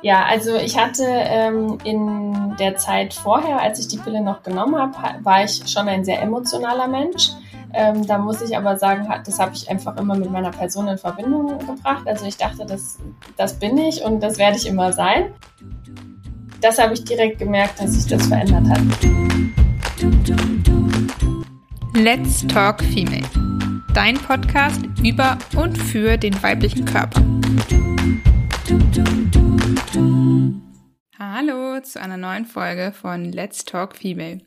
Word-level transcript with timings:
Ja, 0.00 0.24
also 0.26 0.54
ich 0.54 0.78
hatte 0.78 1.04
ähm, 1.04 1.78
in 1.82 2.54
der 2.58 2.76
Zeit 2.76 3.14
vorher, 3.14 3.60
als 3.60 3.80
ich 3.80 3.88
die 3.88 3.98
Pille 3.98 4.20
noch 4.20 4.42
genommen 4.42 4.76
habe, 4.76 5.24
war 5.24 5.44
ich 5.44 5.62
schon 5.66 5.88
ein 5.88 6.04
sehr 6.04 6.22
emotionaler 6.22 6.86
Mensch. 6.86 7.30
Ähm, 7.74 8.06
da 8.06 8.18
muss 8.18 8.40
ich 8.40 8.56
aber 8.56 8.78
sagen, 8.78 9.08
das 9.26 9.38
habe 9.38 9.52
ich 9.54 9.68
einfach 9.68 9.96
immer 9.96 10.16
mit 10.16 10.30
meiner 10.30 10.50
Person 10.50 10.86
in 10.88 10.98
Verbindung 10.98 11.58
gebracht. 11.58 12.06
Also 12.06 12.24
ich 12.26 12.36
dachte, 12.36 12.64
das, 12.64 12.98
das 13.36 13.58
bin 13.58 13.76
ich 13.76 14.02
und 14.02 14.20
das 14.20 14.38
werde 14.38 14.56
ich 14.56 14.66
immer 14.66 14.92
sein. 14.92 15.32
Das 16.60 16.78
habe 16.78 16.94
ich 16.94 17.04
direkt 17.04 17.38
gemerkt, 17.38 17.80
dass 17.80 17.92
sich 17.92 18.06
das 18.06 18.26
verändert 18.26 18.68
hat. 18.68 18.80
Let's 21.94 22.46
Talk 22.46 22.82
Female. 22.82 23.47
Dein 23.98 24.16
Podcast 24.16 24.80
über 25.02 25.36
und 25.56 25.76
für 25.76 26.16
den 26.16 26.40
weiblichen 26.40 26.84
Körper. 26.84 27.20
Hallo 31.18 31.80
zu 31.80 32.00
einer 32.00 32.16
neuen 32.16 32.46
Folge 32.46 32.92
von 32.92 33.24
Let's 33.24 33.64
Talk 33.64 33.96
Female. 33.96 34.40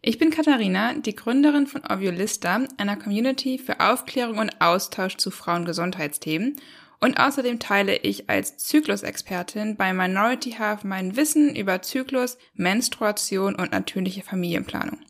Ich 0.00 0.16
bin 0.16 0.30
Katharina, 0.30 0.94
die 0.94 1.14
Gründerin 1.14 1.66
von 1.66 1.84
Oviolista, 1.84 2.64
einer 2.78 2.96
Community 2.96 3.58
für 3.58 3.80
Aufklärung 3.80 4.38
und 4.38 4.62
Austausch 4.62 5.18
zu 5.18 5.30
Frauengesundheitsthemen. 5.30 6.56
Und 6.98 7.20
außerdem 7.20 7.58
teile 7.58 7.98
ich 7.98 8.30
als 8.30 8.56
Zyklusexpertin 8.56 9.76
bei 9.76 9.92
Minority 9.92 10.52
Half 10.52 10.84
mein 10.84 11.16
Wissen 11.16 11.54
über 11.54 11.82
Zyklus, 11.82 12.38
Menstruation 12.54 13.56
und 13.56 13.72
natürliche 13.72 14.22
Familienplanung. 14.22 15.00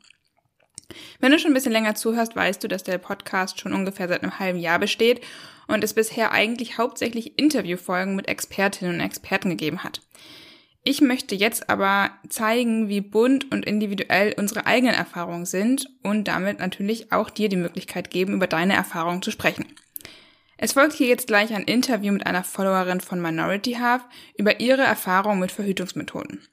Wenn 1.20 1.32
du 1.32 1.38
schon 1.38 1.52
ein 1.52 1.55
bisschen 1.55 1.73
länger 1.73 1.95
zuhörst, 1.95 2.36
weißt 2.36 2.62
du, 2.62 2.68
dass 2.68 2.82
der 2.82 2.98
Podcast 2.98 3.60
schon 3.60 3.73
ungefähr 3.73 4.09
seit 4.09 4.23
einem 4.23 4.38
halben 4.38 4.59
Jahr 4.59 4.78
besteht 4.78 5.20
und 5.66 5.82
es 5.82 5.95
bisher 5.95 6.32
eigentlich 6.32 6.78
hauptsächlich 6.78 7.38
Interviewfolgen 7.38 8.16
mit 8.16 8.28
Expertinnen 8.28 8.95
und 8.95 9.01
Experten 9.01 9.51
gegeben 9.51 9.85
hat. 9.85 10.01
Ich 10.88 11.01
möchte 11.01 11.35
jetzt 11.35 11.68
aber 11.68 12.10
zeigen, 12.29 12.88
wie 12.88 13.01
bunt 13.01 13.51
und 13.51 13.65
individuell 13.65 14.35
unsere 14.38 14.66
eigenen 14.66 14.95
Erfahrungen 14.95 15.45
sind 15.45 15.90
und 16.04 16.29
damit 16.29 16.60
natürlich 16.60 17.10
auch 17.10 17.29
dir 17.29 17.48
die 17.48 17.57
Möglichkeit 17.57 18.10
geben, 18.10 18.35
über 18.35 18.46
deine 18.46 18.74
Erfahrungen 18.74 19.20
zu 19.20 19.32
sprechen. 19.32 19.65
Es 20.59 20.74
folgt 20.74 20.95
hier 20.95 21.09
jetzt 21.09 21.26
gleich 21.26 21.52
ein 21.52 21.65
Interview 21.65 22.13
mit 22.13 22.24
einer 22.24 22.45
Followerin 22.45 23.01
von 23.01 23.20
Minority 23.20 23.74
Half 23.74 24.04
über 24.38 24.60
ihre 24.60 24.82
Erfahrungen 24.82 25.40
mit 25.40 25.51
Verhütungsmethoden. 25.51 26.46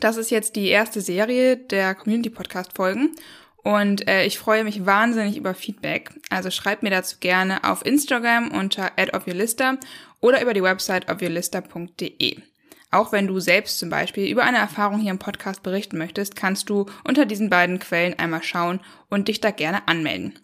Das 0.00 0.16
ist 0.16 0.30
jetzt 0.30 0.56
die 0.56 0.68
erste 0.68 1.00
Serie 1.00 1.56
der 1.56 1.94
Community 1.94 2.30
Podcast 2.30 2.72
Folgen 2.74 3.14
und 3.62 4.08
äh, 4.08 4.24
ich 4.24 4.38
freue 4.38 4.64
mich 4.64 4.86
wahnsinnig 4.86 5.36
über 5.36 5.54
Feedback. 5.54 6.10
Also 6.30 6.50
schreib 6.50 6.82
mir 6.82 6.90
dazu 6.90 7.16
gerne 7.20 7.64
auf 7.64 7.84
Instagram 7.86 8.50
unter 8.50 8.92
@ofyourlista 9.12 9.78
oder 10.20 10.42
über 10.42 10.54
die 10.54 10.62
Website 10.62 11.10
ofyourlista.de. 11.10 12.36
Auch 12.90 13.10
wenn 13.12 13.26
du 13.26 13.40
selbst 13.40 13.78
zum 13.78 13.88
Beispiel 13.88 14.30
über 14.30 14.44
eine 14.44 14.58
Erfahrung 14.58 15.00
hier 15.00 15.10
im 15.10 15.18
Podcast 15.18 15.62
berichten 15.62 15.96
möchtest, 15.96 16.36
kannst 16.36 16.68
du 16.68 16.86
unter 17.04 17.24
diesen 17.24 17.48
beiden 17.48 17.78
Quellen 17.78 18.18
einmal 18.18 18.42
schauen 18.42 18.80
und 19.08 19.28
dich 19.28 19.40
da 19.40 19.50
gerne 19.50 19.88
anmelden. 19.88 20.38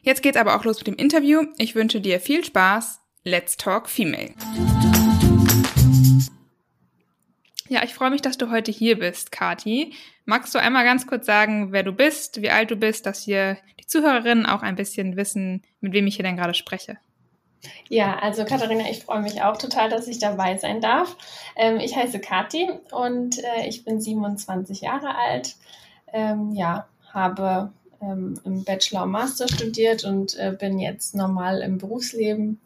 Jetzt 0.00 0.22
geht's 0.22 0.38
aber 0.38 0.56
auch 0.56 0.64
los 0.64 0.78
mit 0.78 0.86
dem 0.86 0.96
Interview. 0.96 1.42
Ich 1.58 1.74
wünsche 1.74 2.00
dir 2.00 2.20
viel 2.20 2.44
Spaß. 2.44 3.00
Let's 3.24 3.56
Talk 3.56 3.88
Female. 3.88 4.34
Ja, 7.68 7.82
ich 7.82 7.94
freue 7.94 8.10
mich, 8.10 8.22
dass 8.22 8.38
du 8.38 8.50
heute 8.50 8.70
hier 8.70 8.98
bist, 8.98 9.32
Kati. 9.32 9.92
Magst 10.24 10.54
du 10.54 10.58
einmal 10.58 10.84
ganz 10.84 11.06
kurz 11.06 11.26
sagen, 11.26 11.72
wer 11.72 11.82
du 11.82 11.92
bist, 11.92 12.40
wie 12.40 12.50
alt 12.50 12.70
du 12.70 12.76
bist, 12.76 13.06
dass 13.06 13.22
hier 13.22 13.58
die 13.80 13.86
Zuhörerinnen 13.86 14.46
auch 14.46 14.62
ein 14.62 14.76
bisschen 14.76 15.16
wissen, 15.16 15.62
mit 15.80 15.92
wem 15.92 16.06
ich 16.06 16.16
hier 16.16 16.24
denn 16.24 16.36
gerade 16.36 16.54
spreche? 16.54 16.98
Ja, 17.88 18.18
also 18.20 18.44
Katharina, 18.44 18.88
ich 18.90 19.02
freue 19.02 19.22
mich 19.22 19.42
auch 19.42 19.56
total, 19.56 19.90
dass 19.90 20.06
ich 20.06 20.18
dabei 20.18 20.56
sein 20.56 20.80
darf. 20.80 21.16
Ähm, 21.56 21.78
ich 21.78 21.96
heiße 21.96 22.20
Kathi 22.20 22.68
und 22.92 23.38
äh, 23.38 23.66
ich 23.66 23.84
bin 23.84 24.00
27 24.00 24.82
Jahre 24.82 25.16
alt. 25.16 25.56
Ähm, 26.12 26.52
ja, 26.52 26.86
habe 27.12 27.72
ähm, 28.00 28.38
im 28.44 28.62
Bachelor 28.64 29.04
und 29.04 29.10
Master 29.10 29.48
studiert 29.48 30.04
und 30.04 30.38
äh, 30.38 30.54
bin 30.56 30.78
jetzt 30.78 31.14
normal 31.16 31.62
im 31.62 31.78
Berufsleben, 31.78 32.60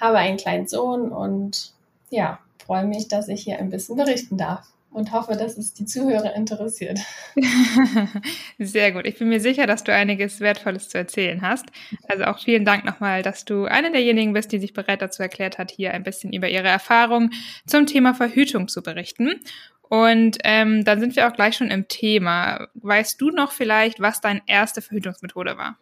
habe 0.00 0.18
einen 0.18 0.36
kleinen 0.36 0.68
Sohn 0.68 1.10
und 1.10 1.72
ja, 2.10 2.38
freue 2.66 2.84
mich, 2.84 3.08
dass 3.08 3.28
ich 3.28 3.42
hier 3.42 3.58
ein 3.58 3.70
bisschen 3.70 3.96
berichten 3.96 4.36
darf 4.36 4.66
und 4.90 5.12
hoffe, 5.12 5.36
dass 5.36 5.58
es 5.58 5.74
die 5.74 5.84
Zuhörer 5.84 6.34
interessiert. 6.34 6.98
Sehr 8.58 8.92
gut. 8.92 9.06
Ich 9.06 9.18
bin 9.18 9.28
mir 9.28 9.40
sicher, 9.40 9.66
dass 9.66 9.84
du 9.84 9.92
einiges 9.92 10.40
Wertvolles 10.40 10.88
zu 10.88 10.98
erzählen 10.98 11.42
hast. 11.42 11.66
Also 12.08 12.24
auch 12.24 12.38
vielen 12.38 12.64
Dank 12.64 12.84
nochmal, 12.84 13.22
dass 13.22 13.44
du 13.44 13.66
eine 13.66 13.90
derjenigen 13.92 14.32
bist, 14.32 14.52
die 14.52 14.58
sich 14.58 14.72
bereit 14.72 15.02
dazu 15.02 15.22
erklärt 15.22 15.58
hat, 15.58 15.70
hier 15.70 15.92
ein 15.92 16.02
bisschen 16.02 16.32
über 16.32 16.48
ihre 16.48 16.68
Erfahrung 16.68 17.30
zum 17.66 17.86
Thema 17.86 18.14
Verhütung 18.14 18.68
zu 18.68 18.82
berichten. 18.82 19.40
Und 19.82 20.38
ähm, 20.44 20.84
dann 20.84 20.98
sind 20.98 21.14
wir 21.14 21.28
auch 21.28 21.34
gleich 21.34 21.56
schon 21.56 21.70
im 21.70 21.88
Thema. 21.88 22.66
Weißt 22.74 23.20
du 23.20 23.30
noch 23.30 23.52
vielleicht, 23.52 24.00
was 24.00 24.20
deine 24.20 24.42
erste 24.46 24.82
Verhütungsmethode 24.82 25.56
war? 25.58 25.76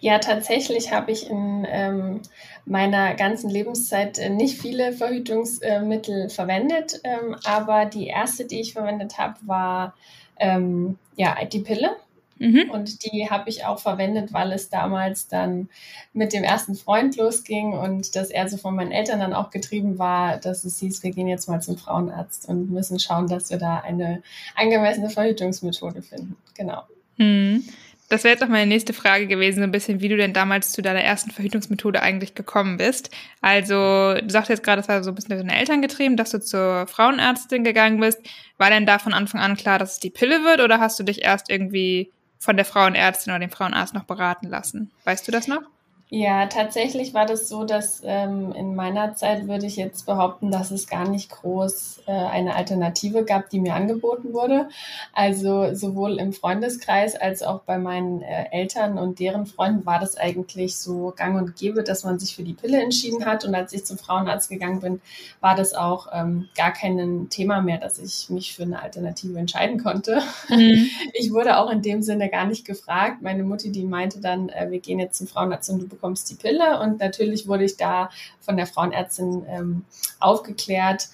Ja, 0.00 0.18
tatsächlich 0.18 0.92
habe 0.92 1.12
ich 1.12 1.28
in 1.30 1.66
ähm, 1.68 2.20
meiner 2.64 3.14
ganzen 3.14 3.50
Lebenszeit 3.50 4.18
äh, 4.18 4.28
nicht 4.28 4.60
viele 4.60 4.92
Verhütungsmittel 4.92 6.28
verwendet, 6.28 7.00
ähm, 7.04 7.36
aber 7.44 7.86
die 7.86 8.06
erste, 8.06 8.44
die 8.44 8.60
ich 8.60 8.72
verwendet 8.72 9.18
habe, 9.18 9.34
war 9.42 9.94
ähm, 10.38 10.98
ja 11.16 11.36
die 11.44 11.60
Pille. 11.60 11.96
Mhm. 12.38 12.70
Und 12.70 13.04
die 13.04 13.30
habe 13.30 13.48
ich 13.48 13.64
auch 13.64 13.78
verwendet, 13.78 14.32
weil 14.32 14.52
es 14.52 14.68
damals 14.68 15.28
dann 15.28 15.68
mit 16.12 16.32
dem 16.32 16.44
ersten 16.44 16.74
Freund 16.74 17.16
losging 17.16 17.72
und 17.72 18.14
dass 18.14 18.30
er 18.30 18.46
so 18.48 18.58
von 18.58 18.74
meinen 18.76 18.92
Eltern 18.92 19.20
dann 19.20 19.32
auch 19.32 19.50
getrieben 19.50 19.98
war, 19.98 20.36
dass 20.36 20.64
es 20.64 20.78
hieß, 20.80 21.02
wir 21.02 21.12
gehen 21.12 21.28
jetzt 21.28 21.48
mal 21.48 21.62
zum 21.62 21.78
Frauenarzt 21.78 22.46
und 22.48 22.70
müssen 22.70 22.98
schauen, 22.98 23.26
dass 23.28 23.50
wir 23.50 23.56
da 23.56 23.78
eine 23.78 24.22
angemessene 24.54 25.08
Verhütungsmethode 25.08 26.02
finden. 26.02 26.36
Genau. 26.54 26.82
Mhm. 27.16 27.64
Das 28.08 28.22
wäre 28.22 28.34
jetzt 28.34 28.44
auch 28.44 28.48
meine 28.48 28.66
nächste 28.66 28.92
Frage 28.92 29.26
gewesen, 29.26 29.58
so 29.58 29.64
ein 29.64 29.72
bisschen, 29.72 30.00
wie 30.00 30.08
du 30.08 30.16
denn 30.16 30.32
damals 30.32 30.70
zu 30.70 30.80
deiner 30.80 31.00
ersten 31.00 31.32
Verhütungsmethode 31.32 32.00
eigentlich 32.00 32.34
gekommen 32.34 32.76
bist. 32.76 33.10
Also, 33.40 33.74
du 33.74 34.30
sagst 34.30 34.48
jetzt 34.48 34.62
gerade, 34.62 34.80
das 34.80 34.88
war 34.88 35.02
so 35.02 35.10
ein 35.10 35.14
bisschen 35.16 35.36
deine 35.36 35.58
Eltern 35.58 35.82
getrieben, 35.82 36.16
dass 36.16 36.30
du 36.30 36.40
zur 36.40 36.86
Frauenärztin 36.86 37.64
gegangen 37.64 37.98
bist. 37.98 38.20
War 38.58 38.70
denn 38.70 38.86
da 38.86 39.00
von 39.00 39.12
Anfang 39.12 39.40
an 39.40 39.56
klar, 39.56 39.78
dass 39.78 39.94
es 39.94 40.00
die 40.00 40.10
Pille 40.10 40.44
wird 40.44 40.60
oder 40.60 40.78
hast 40.78 40.98
du 41.00 41.02
dich 41.02 41.22
erst 41.22 41.50
irgendwie 41.50 42.12
von 42.38 42.56
der 42.56 42.64
Frauenärztin 42.64 43.32
oder 43.32 43.40
dem 43.40 43.50
Frauenarzt 43.50 43.94
noch 43.94 44.04
beraten 44.04 44.48
lassen? 44.48 44.92
Weißt 45.04 45.26
du 45.26 45.32
das 45.32 45.48
noch? 45.48 45.62
Ja, 46.08 46.46
tatsächlich 46.46 47.14
war 47.14 47.26
das 47.26 47.48
so, 47.48 47.64
dass 47.64 48.00
ähm, 48.04 48.52
in 48.52 48.76
meiner 48.76 49.16
Zeit 49.16 49.48
würde 49.48 49.66
ich 49.66 49.74
jetzt 49.74 50.06
behaupten, 50.06 50.52
dass 50.52 50.70
es 50.70 50.86
gar 50.86 51.08
nicht 51.08 51.30
groß 51.30 52.02
äh, 52.06 52.12
eine 52.12 52.54
Alternative 52.54 53.24
gab, 53.24 53.50
die 53.50 53.58
mir 53.58 53.74
angeboten 53.74 54.32
wurde. 54.32 54.68
Also 55.12 55.74
sowohl 55.74 56.20
im 56.20 56.32
Freundeskreis 56.32 57.16
als 57.16 57.42
auch 57.42 57.62
bei 57.62 57.78
meinen 57.78 58.22
äh, 58.22 58.44
Eltern 58.52 58.98
und 58.98 59.18
deren 59.18 59.46
Freunden 59.46 59.84
war 59.84 59.98
das 59.98 60.16
eigentlich 60.16 60.76
so 60.76 61.12
gang 61.16 61.36
und 61.36 61.56
gäbe, 61.56 61.82
dass 61.82 62.04
man 62.04 62.20
sich 62.20 62.36
für 62.36 62.44
die 62.44 62.54
Pille 62.54 62.80
entschieden 62.80 63.26
hat. 63.26 63.44
Und 63.44 63.56
als 63.56 63.72
ich 63.72 63.84
zum 63.84 63.98
Frauenarzt 63.98 64.48
gegangen 64.48 64.78
bin, 64.78 65.00
war 65.40 65.56
das 65.56 65.74
auch 65.74 66.06
ähm, 66.12 66.48
gar 66.56 66.72
kein 66.72 67.26
Thema 67.30 67.62
mehr, 67.62 67.78
dass 67.78 67.98
ich 67.98 68.30
mich 68.30 68.54
für 68.54 68.62
eine 68.62 68.80
Alternative 68.80 69.40
entscheiden 69.40 69.82
konnte. 69.82 70.22
Mhm. 70.48 70.86
Ich 71.18 71.32
wurde 71.32 71.58
auch 71.58 71.70
in 71.70 71.82
dem 71.82 72.02
Sinne 72.02 72.28
gar 72.28 72.46
nicht 72.46 72.66
gefragt. 72.66 73.22
Meine 73.22 73.42
Mutti, 73.42 73.72
die 73.72 73.84
meinte 73.84 74.20
dann, 74.20 74.50
äh, 74.50 74.70
wir 74.70 74.80
gehen 74.80 74.98
jetzt 74.98 75.16
zum 75.16 75.26
Frauenarzt 75.26 75.70
und 75.70 75.80
du 75.80 75.88
bekommst 75.96 76.30
die 76.30 76.34
Pille. 76.34 76.80
Und 76.80 77.00
natürlich 77.00 77.48
wurde 77.48 77.64
ich 77.64 77.76
da 77.76 78.10
von 78.40 78.56
der 78.56 78.66
Frauenärztin 78.66 79.44
ähm, 79.48 79.84
aufgeklärt. 80.20 81.08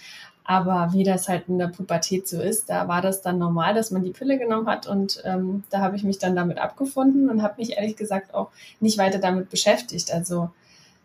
Aber 0.45 0.93
wie 0.93 1.05
das 1.05 1.29
halt 1.29 1.49
in 1.49 1.59
der 1.59 1.69
Pubertät 1.69 2.27
so 2.27 2.41
ist, 2.41 2.69
da 2.69 2.89
war 2.89 3.01
das 3.01 3.23
dann 3.23 3.39
normal, 3.39 3.75
dass 3.75 3.93
man 3.93 4.03
die 4.03 4.11
Pille 4.11 4.39
genommen 4.39 4.67
hat. 4.67 4.87
Und 4.87 5.23
ähm, 5.25 5.63
da 5.71 5.79
habe 5.79 5.97
ich 5.97 6.03
mich 6.03 6.19
dann 6.19 6.35
damit 6.35 6.59
abgefunden 6.59 7.31
und 7.31 7.43
habe 7.43 7.55
mich 7.59 7.77
ehrlich 7.77 7.97
gesagt 7.97 8.35
auch 8.35 8.51
nicht 8.81 8.99
weiter 8.99 9.19
damit 9.19 9.51
beschäftigt. 9.51 10.13
Also 10.13 10.51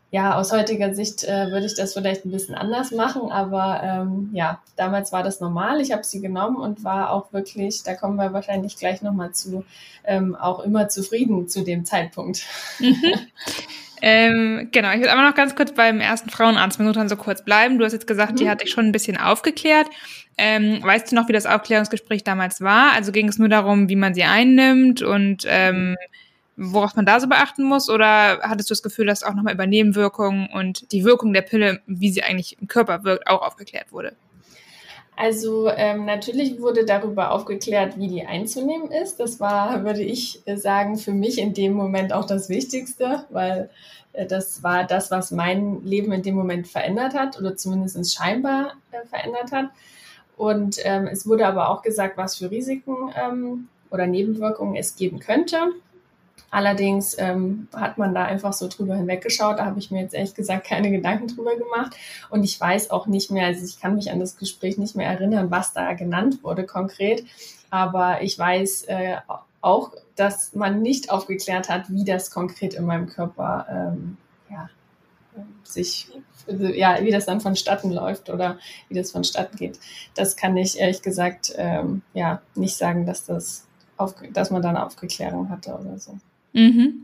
ja, 0.10 0.36
aus 0.36 0.54
heutiger 0.54 0.94
Sicht 0.94 1.26
äh, 1.26 1.52
würde 1.52 1.66
ich 1.66 1.76
das 1.76 1.94
vielleicht 1.94 2.26
ein 2.26 2.32
bisschen 2.32 2.56
anders 2.56 2.92
machen, 2.92 3.30
aber 3.30 3.82
ähm, 3.84 4.30
ja, 4.32 4.62
damals 4.78 5.12
war 5.12 5.22
das 5.22 5.42
normal. 5.42 5.82
Ich 5.82 5.92
habe 5.92 6.04
sie 6.04 6.22
genommen 6.22 6.56
und 6.56 6.86
war 6.86 7.12
auch 7.12 7.34
wirklich, 7.34 7.84
da 7.84 7.94
kommen 7.94 8.16
wir 8.16 8.32
wahrscheinlich 8.32 8.78
gleich 8.78 9.02
nochmal 9.02 9.34
zu, 9.34 9.66
ähm, 10.06 10.36
auch 10.36 10.62
immer 10.62 10.88
zufrieden 10.88 11.50
zu 11.50 11.64
dem 11.64 11.84
Zeitpunkt. 11.84 12.46
Mhm. 12.80 12.96
ähm, 14.02 14.70
genau, 14.72 14.92
ich 14.94 15.02
will 15.02 15.10
aber 15.10 15.24
noch 15.24 15.36
ganz 15.36 15.56
kurz 15.56 15.74
beim 15.74 16.00
ersten 16.00 16.30
Frauenarzt 16.30 16.80
Minuten 16.80 17.10
so 17.10 17.18
kurz 17.18 17.44
bleiben. 17.44 17.78
Du 17.78 17.84
hast 17.84 17.94
jetzt 17.94 18.08
gesagt, 18.08 18.34
mhm. 18.34 18.36
die 18.38 18.50
hat 18.50 18.62
dich 18.62 18.72
schon 18.72 18.86
ein 18.86 18.94
bisschen 18.94 19.18
aufgeklärt. 19.18 19.88
Ähm, 20.38 20.80
weißt 20.84 21.12
du 21.12 21.16
noch, 21.16 21.28
wie 21.28 21.34
das 21.34 21.46
Aufklärungsgespräch 21.46 22.24
damals 22.24 22.62
war? 22.62 22.94
Also 22.94 23.12
ging 23.12 23.28
es 23.28 23.40
nur 23.40 23.50
darum, 23.50 23.90
wie 23.90 23.96
man 23.98 24.14
sie 24.14 24.24
einnimmt 24.24 25.02
und 25.02 25.44
ähm, 25.48 25.98
worauf 26.58 26.96
man 26.96 27.06
da 27.06 27.20
so 27.20 27.28
beachten 27.28 27.64
muss? 27.64 27.90
Oder 27.90 28.40
hattest 28.42 28.70
du 28.70 28.74
das 28.74 28.84
Gefühl, 28.84 29.06
dass 29.06 29.24
auch 29.24 29.34
nochmal 29.34 29.54
über 29.54 29.68
Nebenwirkungen 29.68 30.50
und 30.54 30.92
die 30.92 31.06
Wirkung 31.06 31.32
der 31.32 31.44
Pille, 31.44 31.82
wie 31.86 32.10
sie 32.10 32.24
eigentlich 32.24 32.58
im 32.60 32.68
Körper 32.68 33.04
wirkt, 33.04 33.28
auch 33.28 33.42
aufgeklärt 33.42 33.92
wurde? 33.92 34.16
Also 35.16 35.70
ähm, 35.70 36.06
natürlich 36.06 36.62
wurde 36.62 36.86
darüber 36.86 37.32
aufgeklärt, 37.32 37.98
wie 37.98 38.08
die 38.08 38.26
einzunehmen 38.26 38.92
ist. 38.92 39.20
Das 39.20 39.40
war, 39.40 39.84
würde 39.84 40.04
ich 40.04 40.44
sagen, 40.56 40.98
für 40.98 41.12
mich 41.12 41.40
in 41.40 41.56
dem 41.56 41.74
Moment 41.74 42.14
auch 42.14 42.26
das 42.26 42.50
Wichtigste, 42.50 43.26
weil 43.30 43.72
äh, 44.14 44.28
das 44.28 44.62
war 44.62 44.84
das, 44.84 45.10
was 45.10 45.32
mein 45.32 45.84
Leben 45.84 46.12
in 46.12 46.22
dem 46.22 46.36
Moment 46.36 46.68
verändert 46.68 47.16
hat 47.16 47.40
oder 47.40 47.56
zumindest 47.56 48.16
scheinbar 48.16 48.74
äh, 48.92 49.08
verändert 49.08 49.52
hat. 49.52 49.70
Und 50.36 50.78
ähm, 50.84 51.08
es 51.08 51.28
wurde 51.28 51.48
aber 51.48 51.70
auch 51.70 51.82
gesagt, 51.82 52.16
was 52.18 52.36
für 52.36 52.52
Risiken 52.52 53.12
ähm, 53.16 53.70
oder 53.90 54.06
Nebenwirkungen 54.06 54.76
es 54.76 54.96
geben 54.96 55.20
könnte. 55.20 55.58
Allerdings 56.50 57.16
ähm, 57.20 57.68
hat 57.76 57.98
man 57.98 58.14
da 58.14 58.24
einfach 58.24 58.54
so 58.54 58.68
drüber 58.68 58.96
hinweggeschaut. 58.96 59.60
Da 59.60 59.66
habe 59.66 59.80
ich 59.80 59.92
mir 59.92 60.02
jetzt 60.02 60.14
ehrlich 60.14 60.34
gesagt 60.34 60.66
keine 60.66 60.92
Gedanken 60.92 61.28
drüber 61.28 61.56
gemacht. 61.56 61.96
Und 62.30 62.44
ich 62.44 62.60
weiß 62.60 62.90
auch 62.90 63.08
nicht 63.08 63.32
mehr, 63.32 63.48
also 63.48 63.66
ich 63.66 63.80
kann 63.80 63.96
mich 63.96 64.12
an 64.12 64.20
das 64.20 64.38
Gespräch 64.38 64.78
nicht 64.78 64.96
mehr 64.96 65.08
erinnern, 65.08 65.52
was 65.52 65.74
da 65.74 65.94
genannt 65.94 66.44
wurde 66.44 66.66
konkret. 66.66 67.26
Aber 67.70 68.22
ich 68.22 68.40
weiß 68.40 68.84
äh, 68.84 69.18
auch, 69.60 69.92
dass 70.16 70.56
man 70.56 70.82
nicht 70.82 71.12
aufgeklärt 71.12 71.68
hat, 71.68 71.90
wie 71.90 72.06
das 72.06 72.32
konkret 72.32 72.74
in 72.74 72.86
meinem 72.86 73.08
Körper 73.08 73.66
ähm, 73.70 74.18
ja, 74.50 74.70
sich, 75.64 76.10
ja, 76.48 77.04
wie 77.04 77.12
das 77.12 77.26
dann 77.26 77.42
vonstatten 77.42 77.92
läuft 77.92 78.30
oder 78.30 78.58
wie 78.88 78.96
das 78.96 79.12
vonstatten 79.12 79.58
geht. 79.58 79.80
Das 80.16 80.38
kann 80.38 80.56
ich 80.56 80.80
ehrlich 80.80 81.02
gesagt 81.02 81.54
ähm, 81.58 82.04
ja 82.14 82.42
nicht 82.56 82.78
sagen, 82.78 83.06
dass 83.06 83.26
das 83.26 83.68
auf, 83.98 84.16
dass 84.32 84.52
man 84.52 84.62
da 84.62 84.70
eine 84.70 84.86
Aufklärung 84.86 85.50
hatte 85.50 85.74
oder 85.74 86.00
so. 86.00 86.18
Mhm. 86.58 87.04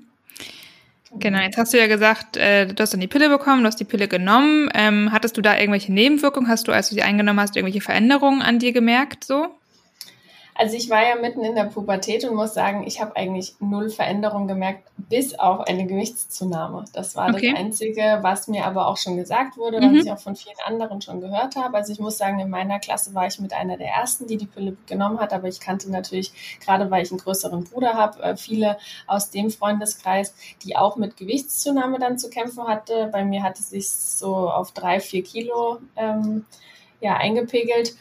Genau, 1.19 1.39
jetzt 1.39 1.57
hast 1.57 1.73
du 1.73 1.77
ja 1.77 1.85
gesagt, 1.85 2.37
äh, 2.37 2.65
du 2.65 2.81
hast 2.81 2.91
dann 2.91 2.99
die 2.99 3.07
Pille 3.07 3.29
bekommen, 3.29 3.61
du 3.61 3.67
hast 3.67 3.79
die 3.79 3.85
Pille 3.85 4.07
genommen. 4.07 4.69
Ähm, 4.73 5.11
hattest 5.11 5.37
du 5.37 5.41
da 5.41 5.57
irgendwelche 5.57 5.93
Nebenwirkungen? 5.93 6.49
Hast 6.49 6.67
du, 6.67 6.71
als 6.71 6.89
du 6.89 6.95
sie 6.95 7.03
eingenommen 7.03 7.39
hast, 7.39 7.55
irgendwelche 7.55 7.81
Veränderungen 7.81 8.41
an 8.41 8.57
dir 8.57 8.73
gemerkt? 8.73 9.23
So? 9.23 9.47
Also 10.55 10.75
ich 10.75 10.89
war 10.89 11.03
ja 11.03 11.15
mitten 11.15 11.43
in 11.43 11.55
der 11.55 11.65
Pubertät 11.65 12.23
und 12.25 12.35
muss 12.35 12.53
sagen, 12.53 12.85
ich 12.85 13.01
habe 13.01 13.15
eigentlich 13.15 13.55
null 13.59 13.89
Veränderung 13.89 14.47
gemerkt, 14.47 14.87
bis 14.97 15.37
auf 15.37 15.61
eine 15.61 15.87
Gewichtszunahme. 15.87 16.85
Das 16.93 17.15
war 17.15 17.29
okay. 17.29 17.51
das 17.51 17.59
Einzige, 17.59 18.19
was 18.21 18.47
mir 18.47 18.65
aber 18.65 18.87
auch 18.87 18.97
schon 18.97 19.17
gesagt 19.17 19.57
wurde, 19.57 19.81
mhm. 19.81 19.97
was 19.97 20.05
ich 20.05 20.11
auch 20.11 20.19
von 20.19 20.35
vielen 20.35 20.55
anderen 20.65 21.01
schon 21.01 21.21
gehört 21.21 21.55
habe. 21.55 21.77
Also 21.77 21.91
ich 21.91 21.99
muss 21.99 22.17
sagen, 22.17 22.39
in 22.39 22.49
meiner 22.49 22.79
Klasse 22.79 23.13
war 23.15 23.25
ich 23.25 23.39
mit 23.39 23.53
einer 23.53 23.77
der 23.77 23.89
ersten, 23.89 24.27
die 24.27 24.37
die 24.37 24.45
Pille 24.45 24.77
genommen 24.87 25.19
hat, 25.19 25.33
aber 25.33 25.47
ich 25.47 25.59
kannte 25.59 25.89
natürlich, 25.91 26.59
gerade 26.63 26.91
weil 26.91 27.03
ich 27.03 27.11
einen 27.11 27.19
größeren 27.19 27.63
Bruder 27.63 27.93
habe, 27.93 28.21
äh, 28.21 28.37
viele 28.37 28.77
aus 29.07 29.31
dem 29.31 29.49
Freundeskreis, 29.49 30.35
die 30.63 30.75
auch 30.75 30.95
mit 30.97 31.17
Gewichtszunahme 31.17 31.97
dann 31.99 32.19
zu 32.19 32.29
kämpfen 32.29 32.67
hatte. 32.67 33.09
Bei 33.11 33.23
mir 33.25 33.43
hatte 33.43 33.59
es 33.59 33.69
sich 33.69 33.89
so 33.89 34.49
auf 34.49 34.71
drei, 34.71 34.99
vier 34.99 35.23
Kilo 35.23 35.79
ähm, 35.95 36.45
ja, 37.01 37.17
eingepegelt. 37.17 37.95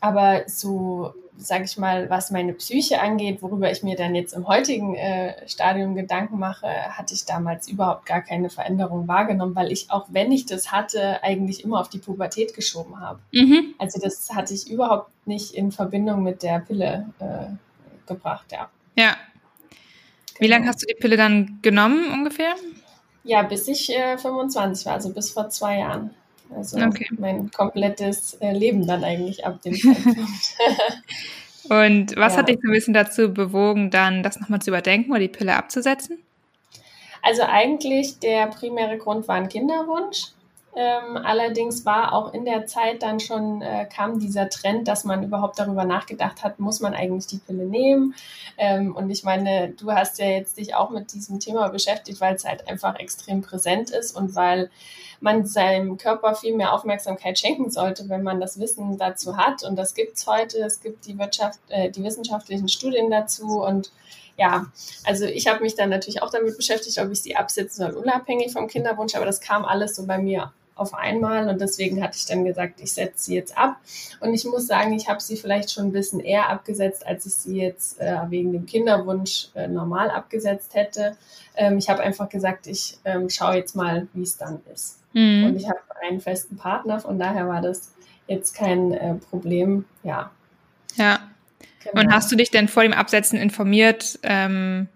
Aber 0.00 0.42
so 0.46 1.12
sage 1.38 1.64
ich 1.64 1.78
mal, 1.78 2.10
was 2.10 2.30
meine 2.30 2.52
Psyche 2.52 3.00
angeht, 3.00 3.42
worüber 3.42 3.70
ich 3.70 3.82
mir 3.82 3.96
dann 3.96 4.14
jetzt 4.14 4.32
im 4.32 4.46
heutigen 4.46 4.94
äh, 4.96 5.48
Stadium 5.48 5.94
Gedanken 5.94 6.38
mache, 6.38 6.66
hatte 6.66 7.14
ich 7.14 7.24
damals 7.24 7.68
überhaupt 7.68 8.06
gar 8.06 8.22
keine 8.22 8.50
Veränderung 8.50 9.06
wahrgenommen, 9.08 9.54
weil 9.54 9.70
ich, 9.70 9.90
auch 9.90 10.06
wenn 10.10 10.32
ich 10.32 10.46
das 10.46 10.72
hatte, 10.72 11.22
eigentlich 11.22 11.64
immer 11.64 11.80
auf 11.80 11.88
die 11.88 11.98
Pubertät 11.98 12.54
geschoben 12.54 13.00
habe. 13.00 13.20
Mhm. 13.32 13.74
Also 13.78 14.00
das 14.00 14.30
hatte 14.34 14.52
ich 14.52 14.68
überhaupt 14.68 15.10
nicht 15.26 15.54
in 15.54 15.70
Verbindung 15.70 16.22
mit 16.22 16.42
der 16.42 16.58
Pille 16.60 17.08
äh, 17.20 17.54
gebracht, 18.06 18.46
ja. 18.52 18.68
Ja. 18.96 19.16
Wie 20.38 20.46
genau. 20.46 20.56
lange 20.56 20.68
hast 20.68 20.82
du 20.82 20.86
die 20.86 20.94
Pille 20.94 21.16
dann 21.16 21.60
genommen 21.62 22.12
ungefähr? 22.12 22.54
Ja, 23.24 23.42
bis 23.42 23.68
ich 23.68 23.90
äh, 23.90 24.18
25 24.18 24.86
war, 24.86 24.94
also 24.94 25.12
bis 25.12 25.30
vor 25.30 25.48
zwei 25.50 25.78
Jahren. 25.78 26.10
Also 26.54 26.78
okay. 26.78 27.06
mein 27.18 27.50
komplettes 27.50 28.34
äh, 28.40 28.52
Leben 28.52 28.86
dann 28.86 29.04
eigentlich 29.04 29.44
ab 29.44 29.60
dem 29.62 29.74
Zeitpunkt. 29.74 30.56
Und 31.68 32.16
was 32.16 32.32
ja. 32.32 32.38
hat 32.38 32.48
dich 32.48 32.58
so 32.62 32.68
ein 32.68 32.72
bisschen 32.72 32.94
dazu 32.94 33.32
bewogen, 33.32 33.90
dann 33.90 34.22
das 34.22 34.40
nochmal 34.40 34.62
zu 34.62 34.70
überdenken 34.70 35.10
oder 35.10 35.20
die 35.20 35.28
Pille 35.28 35.54
abzusetzen? 35.54 36.18
Also 37.22 37.42
eigentlich 37.42 38.18
der 38.20 38.46
primäre 38.46 38.96
Grund 38.96 39.28
war 39.28 39.36
ein 39.36 39.48
Kinderwunsch. 39.48 40.28
Ähm, 40.80 41.16
allerdings 41.16 41.84
war 41.84 42.12
auch 42.12 42.32
in 42.32 42.44
der 42.44 42.66
Zeit 42.66 43.02
dann 43.02 43.18
schon, 43.18 43.62
äh, 43.62 43.84
kam 43.92 44.20
dieser 44.20 44.48
Trend, 44.48 44.86
dass 44.86 45.02
man 45.02 45.24
überhaupt 45.24 45.58
darüber 45.58 45.84
nachgedacht 45.84 46.44
hat, 46.44 46.60
muss 46.60 46.78
man 46.78 46.94
eigentlich 46.94 47.26
die 47.26 47.38
Pille 47.38 47.64
nehmen? 47.64 48.14
Ähm, 48.56 48.94
und 48.94 49.10
ich 49.10 49.24
meine, 49.24 49.70
du 49.70 49.90
hast 49.90 50.20
ja 50.20 50.26
jetzt 50.26 50.56
dich 50.56 50.76
auch 50.76 50.90
mit 50.90 51.12
diesem 51.12 51.40
Thema 51.40 51.68
beschäftigt, 51.70 52.20
weil 52.20 52.36
es 52.36 52.44
halt 52.44 52.68
einfach 52.68 52.94
extrem 53.00 53.42
präsent 53.42 53.90
ist 53.90 54.16
und 54.16 54.36
weil 54.36 54.70
man 55.20 55.44
seinem 55.46 55.96
Körper 55.96 56.36
viel 56.36 56.54
mehr 56.54 56.72
Aufmerksamkeit 56.72 57.40
schenken 57.40 57.72
sollte, 57.72 58.08
wenn 58.08 58.22
man 58.22 58.38
das 58.38 58.60
Wissen 58.60 58.98
dazu 58.98 59.36
hat. 59.36 59.64
Und 59.64 59.74
das 59.74 59.94
gibt 59.94 60.16
es 60.16 60.28
heute. 60.28 60.58
Es 60.58 60.80
gibt 60.80 61.06
die 61.06 61.18
Wirtschaft, 61.18 61.58
äh, 61.70 61.90
die 61.90 62.04
wissenschaftlichen 62.04 62.68
Studien 62.68 63.10
dazu 63.10 63.64
und 63.64 63.90
ja, 64.36 64.66
also 65.02 65.24
ich 65.24 65.48
habe 65.48 65.62
mich 65.62 65.74
dann 65.74 65.90
natürlich 65.90 66.22
auch 66.22 66.30
damit 66.30 66.56
beschäftigt, 66.56 66.98
ob 67.00 67.10
ich 67.10 67.20
sie 67.20 67.34
absetzen 67.34 67.84
soll, 67.84 68.00
unabhängig 68.00 68.52
vom 68.52 68.68
Kinderwunsch, 68.68 69.16
aber 69.16 69.26
das 69.26 69.40
kam 69.40 69.64
alles 69.64 69.96
so 69.96 70.06
bei 70.06 70.18
mir 70.18 70.52
auf 70.78 70.94
einmal 70.94 71.48
und 71.48 71.60
deswegen 71.60 72.02
hatte 72.02 72.16
ich 72.16 72.26
dann 72.26 72.44
gesagt, 72.44 72.80
ich 72.80 72.92
setze 72.92 73.24
sie 73.24 73.34
jetzt 73.34 73.56
ab. 73.56 73.76
Und 74.20 74.34
ich 74.34 74.44
muss 74.44 74.66
sagen, 74.66 74.92
ich 74.92 75.08
habe 75.08 75.20
sie 75.20 75.36
vielleicht 75.36 75.70
schon 75.72 75.86
ein 75.86 75.92
bisschen 75.92 76.20
eher 76.20 76.48
abgesetzt, 76.48 77.06
als 77.06 77.26
ich 77.26 77.34
sie 77.34 77.60
jetzt 77.60 78.00
äh, 78.00 78.18
wegen 78.28 78.52
dem 78.52 78.66
Kinderwunsch 78.66 79.48
äh, 79.54 79.68
normal 79.68 80.10
abgesetzt 80.10 80.74
hätte. 80.74 81.16
Ähm, 81.56 81.78
ich 81.78 81.88
habe 81.88 82.02
einfach 82.02 82.28
gesagt, 82.28 82.66
ich 82.66 82.98
ähm, 83.04 83.28
schaue 83.28 83.56
jetzt 83.56 83.74
mal, 83.74 84.06
wie 84.12 84.22
es 84.22 84.36
dann 84.36 84.60
ist. 84.72 84.98
Mhm. 85.12 85.44
Und 85.44 85.56
ich 85.56 85.68
habe 85.68 85.80
einen 86.08 86.20
festen 86.20 86.56
Partner, 86.56 87.00
von 87.00 87.18
daher 87.18 87.48
war 87.48 87.60
das 87.60 87.92
jetzt 88.26 88.54
kein 88.54 88.92
äh, 88.92 89.14
Problem. 89.14 89.84
Ja. 90.02 90.30
Ja. 90.94 91.20
Genau. 91.84 92.02
Und 92.02 92.12
hast 92.12 92.30
du 92.30 92.36
dich 92.36 92.50
denn 92.50 92.68
vor 92.68 92.82
dem 92.82 92.92
Absetzen 92.92 93.38
informiert? 93.38 94.18
Ähm 94.22 94.88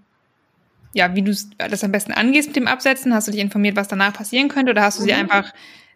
ja, 0.95 1.15
wie 1.15 1.23
du 1.23 1.35
das 1.59 1.85
am 1.85 1.93
besten 1.93 2.13
angehst 2.13 2.49
mit 2.49 2.57
dem 2.57 2.69
Absetzen? 2.69 3.15
Hast 3.15 3.29
du 3.29 3.33
dich 3.33 3.41
informiert, 3.41 3.77
was 3.77 3.89
danach 3.89 4.13
passieren 4.13 4.49
könnte? 4.49 4.73
Oder 4.73 4.83
hast 4.83 4.99
du 4.99 5.05
sie 5.05 5.13
mhm. 5.13 5.21
einfach, 5.21 5.53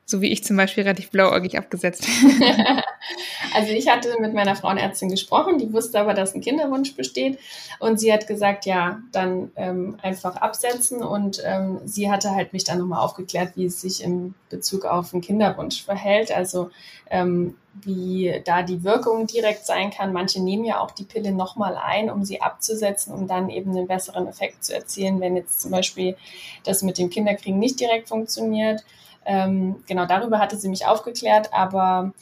so 0.06 0.20
wie 0.20 0.32
ich 0.32 0.44
zum 0.44 0.56
Beispiel, 0.56 0.85
relativ 0.85 1.11
blauäugig 1.11 1.58
abgesetzt? 1.58 2.06
also 3.55 3.73
ich 3.73 3.88
hatte 3.88 4.14
mit 4.20 4.35
meiner 4.35 4.55
Frauenärztin 4.55 5.08
gesprochen, 5.08 5.58
die 5.58 5.73
wusste 5.73 5.99
aber, 5.99 6.14
dass 6.14 6.35
ein 6.35 6.41
Kinderwunsch 6.41 6.94
besteht. 6.94 7.38
Und 7.81 7.99
sie 7.99 8.12
hat 8.12 8.29
gesagt, 8.29 8.67
ja, 8.67 9.00
dann 9.11 9.50
ähm, 9.56 9.99
einfach 10.03 10.37
absetzen. 10.37 11.03
Und 11.03 11.43
ähm, 11.44 11.81
sie 11.85 12.11
hatte 12.11 12.31
halt 12.31 12.53
mich 12.53 12.62
dann 12.62 12.79
nochmal 12.79 13.05
aufgeklärt, 13.05 13.56
wie 13.56 13.67
es 13.67 13.81
sich 13.81 14.03
in 14.03 14.35
Bezug 14.49 14.85
auf 14.85 15.12
einen 15.12 15.23
Kinderwunsch 15.23 15.85
verhält. 15.85 16.31
Also 16.31 16.70
ähm, 17.11 17.56
wie 17.82 18.41
da 18.44 18.62
die 18.62 18.85
Wirkung 18.85 19.26
direkt 19.26 19.67
sein 19.67 19.91
kann. 19.91 20.12
Manche 20.12 20.43
nehmen 20.43 20.64
ja 20.64 20.81
auch 20.81 20.93
die 20.93 21.05
Pille 21.05 21.32
nochmal 21.32 21.76
ein, 21.76 22.11
um 22.11 22.25
sie 22.25 22.41
abzusetzen, 22.41 23.12
um 23.12 23.26
dann 23.26 23.50
eben 23.50 23.73
einen 23.73 23.87
besseren 23.87 24.26
Effekt 24.26 24.64
zu 24.64 24.75
erzielen, 24.75 25.20
wenn 25.20 25.37
jetzt 25.37 25.61
zum 25.61 25.73
Beispiel 25.73 26.17
das 26.64 26.82
mit 26.82 26.97
dem 26.97 27.11
Kinderkriegen 27.11 27.59
nicht 27.59 27.81
direkt 27.81 28.09
funktioniert. 28.09 28.85
Ähm, 29.26 29.76
genau 29.87 30.06
darüber 30.06 30.38
hatte 30.38 30.56
sie 30.56 30.68
mich 30.68 30.87
aufgeklärt, 30.87 31.52
aber 31.52 32.12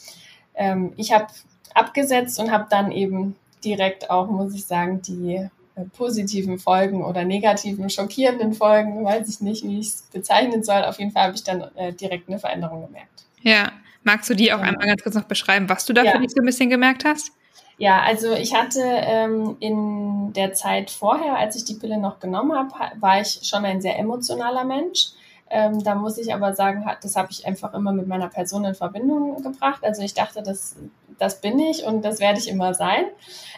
ähm, 0.54 0.92
ich 0.96 1.12
habe 1.12 1.26
abgesetzt 1.74 2.40
und 2.40 2.50
habe 2.50 2.66
dann 2.70 2.90
eben 2.90 3.36
direkt 3.64 4.10
auch, 4.10 4.28
muss 4.28 4.54
ich 4.54 4.64
sagen, 4.64 5.02
die 5.02 5.34
äh, 5.34 5.84
positiven 5.96 6.58
Folgen 6.58 7.04
oder 7.04 7.24
negativen, 7.24 7.90
schockierenden 7.90 8.54
Folgen, 8.54 9.04
weiß 9.04 9.28
ich 9.28 9.40
nicht, 9.40 9.64
wie 9.64 9.80
ich 9.80 9.88
es 9.88 10.02
bezeichnen 10.12 10.62
soll. 10.62 10.82
Auf 10.84 10.98
jeden 10.98 11.12
Fall 11.12 11.24
habe 11.24 11.34
ich 11.34 11.44
dann 11.44 11.62
äh, 11.76 11.92
direkt 11.92 12.28
eine 12.28 12.38
Veränderung 12.38 12.86
gemerkt. 12.86 13.24
Ja, 13.42 13.72
Magst 14.04 14.28
du 14.28 14.34
die 14.34 14.52
auch 14.52 14.58
ja. 14.58 14.64
einmal 14.64 14.86
ganz 14.86 15.02
kurz 15.02 15.14
noch 15.14 15.24
beschreiben, 15.24 15.68
was 15.68 15.86
du 15.86 15.94
da 15.94 16.04
ja. 16.04 16.12
für 16.12 16.18
dich 16.18 16.30
so 16.32 16.40
ein 16.40 16.46
bisschen 16.46 16.70
gemerkt 16.70 17.04
hast? 17.04 17.32
Ja, 17.78 18.02
also 18.02 18.32
ich 18.34 18.54
hatte 18.54 18.80
ähm, 18.82 19.56
in 19.58 20.32
der 20.34 20.52
Zeit 20.52 20.90
vorher, 20.90 21.36
als 21.36 21.56
ich 21.56 21.64
die 21.64 21.74
Pille 21.74 21.98
noch 21.98 22.20
genommen 22.20 22.52
habe, 22.52 22.70
war 23.00 23.20
ich 23.20 23.40
schon 23.42 23.64
ein 23.64 23.80
sehr 23.80 23.98
emotionaler 23.98 24.64
Mensch. 24.64 25.08
Ähm, 25.54 25.84
da 25.84 25.94
muss 25.94 26.18
ich 26.18 26.34
aber 26.34 26.52
sagen, 26.52 26.84
das 27.00 27.14
habe 27.14 27.28
ich 27.30 27.46
einfach 27.46 27.74
immer 27.74 27.92
mit 27.92 28.08
meiner 28.08 28.26
Person 28.28 28.64
in 28.64 28.74
Verbindung 28.74 29.40
gebracht. 29.40 29.84
Also 29.84 30.02
ich 30.02 30.12
dachte, 30.12 30.42
das, 30.42 30.74
das 31.20 31.40
bin 31.40 31.60
ich 31.60 31.84
und 31.84 32.04
das 32.04 32.18
werde 32.18 32.40
ich 32.40 32.48
immer 32.48 32.74
sein. 32.74 33.04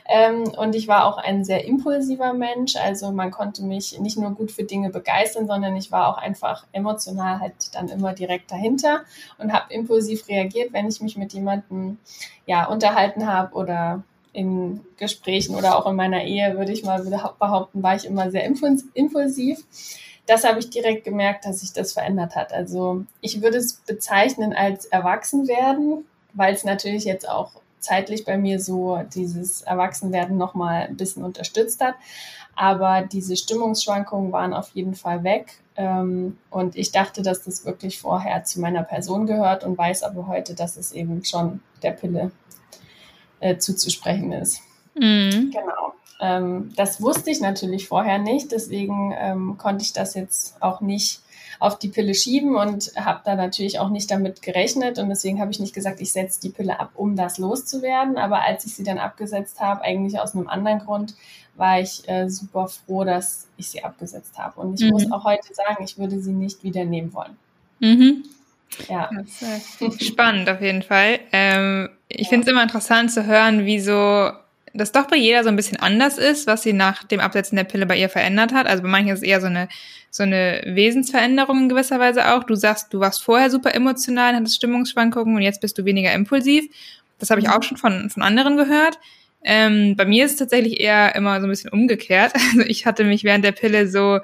Ähm, 0.07 0.43
und 0.59 0.75
ich 0.75 0.89
war 0.89 1.07
auch 1.07 1.17
ein 1.17 1.43
sehr 1.43 1.65
impulsiver 1.65 2.35
Mensch. 2.35 2.77
Also 2.77 3.13
man 3.13 3.31
konnte 3.31 3.65
mich 3.65 3.99
nicht 3.99 4.19
nur 4.19 4.33
gut 4.33 4.53
für 4.53 4.65
Dinge 4.65 4.91
begeistern, 4.91 5.47
sondern 5.47 5.75
ich 5.75 5.91
war 5.91 6.09
auch 6.09 6.19
einfach 6.19 6.67
emotional 6.73 7.41
halt 7.41 7.75
dann 7.75 7.89
immer 7.89 8.13
direkt 8.13 8.53
dahinter 8.53 9.01
und 9.39 9.55
habe 9.55 9.73
impulsiv 9.73 10.29
reagiert, 10.29 10.75
wenn 10.75 10.89
ich 10.89 11.01
mich 11.01 11.17
mit 11.17 11.33
jemandem 11.33 11.97
ja 12.45 12.67
unterhalten 12.67 13.27
habe 13.27 13.55
oder 13.55 14.03
in 14.35 14.83
Gesprächen 14.99 15.57
oder 15.57 15.79
auch 15.79 15.91
in 15.91 15.97
meiner 15.97 16.25
Ehe, 16.25 16.59
würde 16.59 16.73
ich 16.73 16.85
mal 16.85 17.03
behaupten, 17.39 17.83
war 17.83 17.97
ich 17.97 18.05
immer 18.05 18.31
sehr 18.31 18.45
impulsiv. 18.45 19.65
Das 20.27 20.45
habe 20.45 20.59
ich 20.59 20.71
direkt 20.71 21.05
gemerkt, 21.05 21.45
dass 21.45 21.61
sich 21.61 21.73
das 21.73 21.93
verändert 21.93 22.35
hat. 22.35 22.53
Also 22.53 23.05
ich 23.21 23.43
würde 23.43 23.59
es 23.59 23.75
bezeichnen 23.75 24.53
als 24.53 24.87
Erwachsenwerden, 24.87 26.05
weil 26.33 26.55
es 26.55 26.65
natürlich 26.65 27.05
jetzt 27.05 27.29
auch 27.29 27.53
zeitlich 27.79 28.25
bei 28.25 28.37
mir 28.37 28.61
so 28.61 29.01
dieses 29.15 29.63
Erwachsenwerden 29.63 30.37
nochmal 30.37 30.83
ein 30.83 30.97
bisschen 30.97 31.23
unterstützt 31.23 31.81
hat. 31.81 31.95
Aber 32.57 33.03
diese 33.03 33.37
Stimmungsschwankungen 33.37 34.33
waren 34.33 34.55
auf 34.55 34.71
jeden 34.71 34.95
Fall 34.95 35.23
weg. 35.23 35.61
Ähm, 35.77 36.39
und 36.51 36.75
ich 36.75 36.91
dachte, 36.91 37.23
dass 37.23 37.45
das 37.45 37.65
wirklich 37.65 38.01
vorher 38.01 38.45
zu 38.45 38.61
meiner 38.61 38.83
Person 38.83 39.27
gehört 39.27 39.63
und 39.63 39.77
weiß 39.77 40.03
aber 40.03 40.27
heute, 40.27 40.55
dass 40.55 40.77
es 40.77 40.93
eben 40.93 41.25
schon 41.25 41.61
der 41.83 41.93
Pille 41.93 42.33
äh, 43.41 43.59
zuzusprechen 43.59 44.33
ist. 44.33 44.63
Mhm. 44.95 45.53
Genau. 45.53 45.93
Ähm, 46.21 46.73
das 46.77 47.01
wusste 47.01 47.31
ich 47.31 47.41
natürlich 47.41 47.89
vorher 47.89 48.19
nicht, 48.19 48.53
deswegen 48.53 49.15
ähm, 49.19 49.59
konnte 49.59 49.85
ich 49.85 49.93
das 49.93 50.15
jetzt 50.15 50.61
auch 50.63 50.81
nicht 50.81 51.21
auf 51.59 51.79
die 51.79 51.89
Pille 51.89 52.15
schieben 52.15 52.57
und 52.57 52.93
habe 52.97 53.21
da 53.25 53.35
natürlich 53.35 53.79
auch 53.79 53.89
nicht 53.89 54.11
damit 54.11 54.43
gerechnet 54.43 54.99
und 54.99 55.09
deswegen 55.09 55.41
habe 55.41 55.51
ich 55.51 55.61
nicht 55.61 55.75
gesagt, 55.75 56.01
ich 56.01 56.13
setze 56.13 56.41
die 56.41 56.51
Pille 56.51 56.79
ab, 56.81 56.91
um 56.95 57.17
das 57.17 57.39
loszuwerden. 57.39 58.19
Aber 58.19 58.43
als 58.43 58.67
ich 58.67 58.75
sie 58.75 58.85
dann 58.85 58.99
abgesetzt 58.99 59.61
habe, 59.61 59.83
eigentlich 59.83 60.19
aus 60.21 60.35
einem 60.35 60.49
anderen 60.49 60.81
Grund, 60.81 61.15
war 61.55 61.81
ich 61.81 62.07
äh, 62.09 62.29
super 62.29 62.69
froh, 62.69 63.05
dass 63.05 63.49
ich 63.57 63.71
sie 63.71 63.83
abgesetzt 63.83 64.37
habe. 64.39 64.61
Und 64.61 64.81
ich 64.81 64.87
mhm. 64.87 64.93
muss 64.93 65.11
auch 65.11 65.25
heute 65.25 65.55
sagen, 65.55 65.83
ich 65.83 65.97
würde 65.99 66.21
sie 66.21 66.33
nicht 66.33 66.63
wieder 66.63 66.85
nehmen 66.85 67.15
wollen. 67.15 67.37
Mhm. 67.81 68.25
Ja. 68.89 69.11
Spannend 69.99 70.51
auf 70.51 70.61
jeden 70.61 70.83
Fall. 70.83 71.21
Ähm, 71.33 71.89
ich 72.09 72.25
ja. 72.25 72.29
finde 72.29 72.47
es 72.47 72.53
immer 72.53 72.63
interessant 72.63 73.11
zu 73.11 73.25
hören, 73.25 73.65
wie 73.65 73.81
so 73.81 74.31
das 74.77 74.93
doch 74.93 75.07
bei 75.07 75.17
jeder 75.17 75.43
so 75.43 75.49
ein 75.49 75.57
bisschen 75.57 75.79
anders 75.79 76.19
ist, 76.19 76.47
was 76.47 76.63
sie 76.63 76.73
nach 76.73 77.05
dem 77.05 77.21
Absetzen 77.21 77.57
der 77.57 77.65
Pille 77.65 77.87
bei 77.87 77.97
ihr 77.97 78.09
verändert 78.09 78.53
hat. 78.53 78.67
Also 78.67 78.83
bei 78.83 78.89
manchen 78.89 79.13
ist 79.13 79.21
es 79.21 79.25
eher 79.25 79.41
so 79.41 79.47
eine, 79.47 79.69
so 80.11 80.23
eine 80.23 80.63
Wesensveränderung 80.67 81.63
in 81.63 81.69
gewisser 81.69 81.99
Weise 81.99 82.35
auch. 82.35 82.45
Du 82.45 82.55
sagst, 82.55 82.93
du 82.93 83.01
warst 83.01 83.23
vorher 83.23 83.51
super 83.51 83.75
emotional, 83.75 84.35
hattest 84.35 84.57
Stimmungsschwankungen 84.57 85.37
und 85.37 85.43
jetzt 85.43 85.61
bist 85.61 85.79
du 85.79 85.85
weniger 85.85 86.13
impulsiv. 86.13 86.67
Das 87.19 87.31
habe 87.31 87.41
ich 87.41 87.49
auch 87.49 87.59
mhm. 87.59 87.63
schon 87.63 87.77
von, 87.77 88.11
von 88.11 88.23
anderen 88.23 88.57
gehört. 88.57 88.99
Ähm, 89.43 89.95
bei 89.97 90.05
mir 90.05 90.25
ist 90.25 90.33
es 90.33 90.39
tatsächlich 90.39 90.81
eher 90.81 91.15
immer 91.15 91.41
so 91.41 91.47
ein 91.47 91.51
bisschen 91.51 91.71
umgekehrt. 91.71 92.33
Also 92.57 92.61
ich 92.67 92.87
hatte 92.87 93.05
mich 93.05 93.25
während 93.25 93.45
der 93.45 93.53
Pille 93.53 93.89
so, 93.89 94.21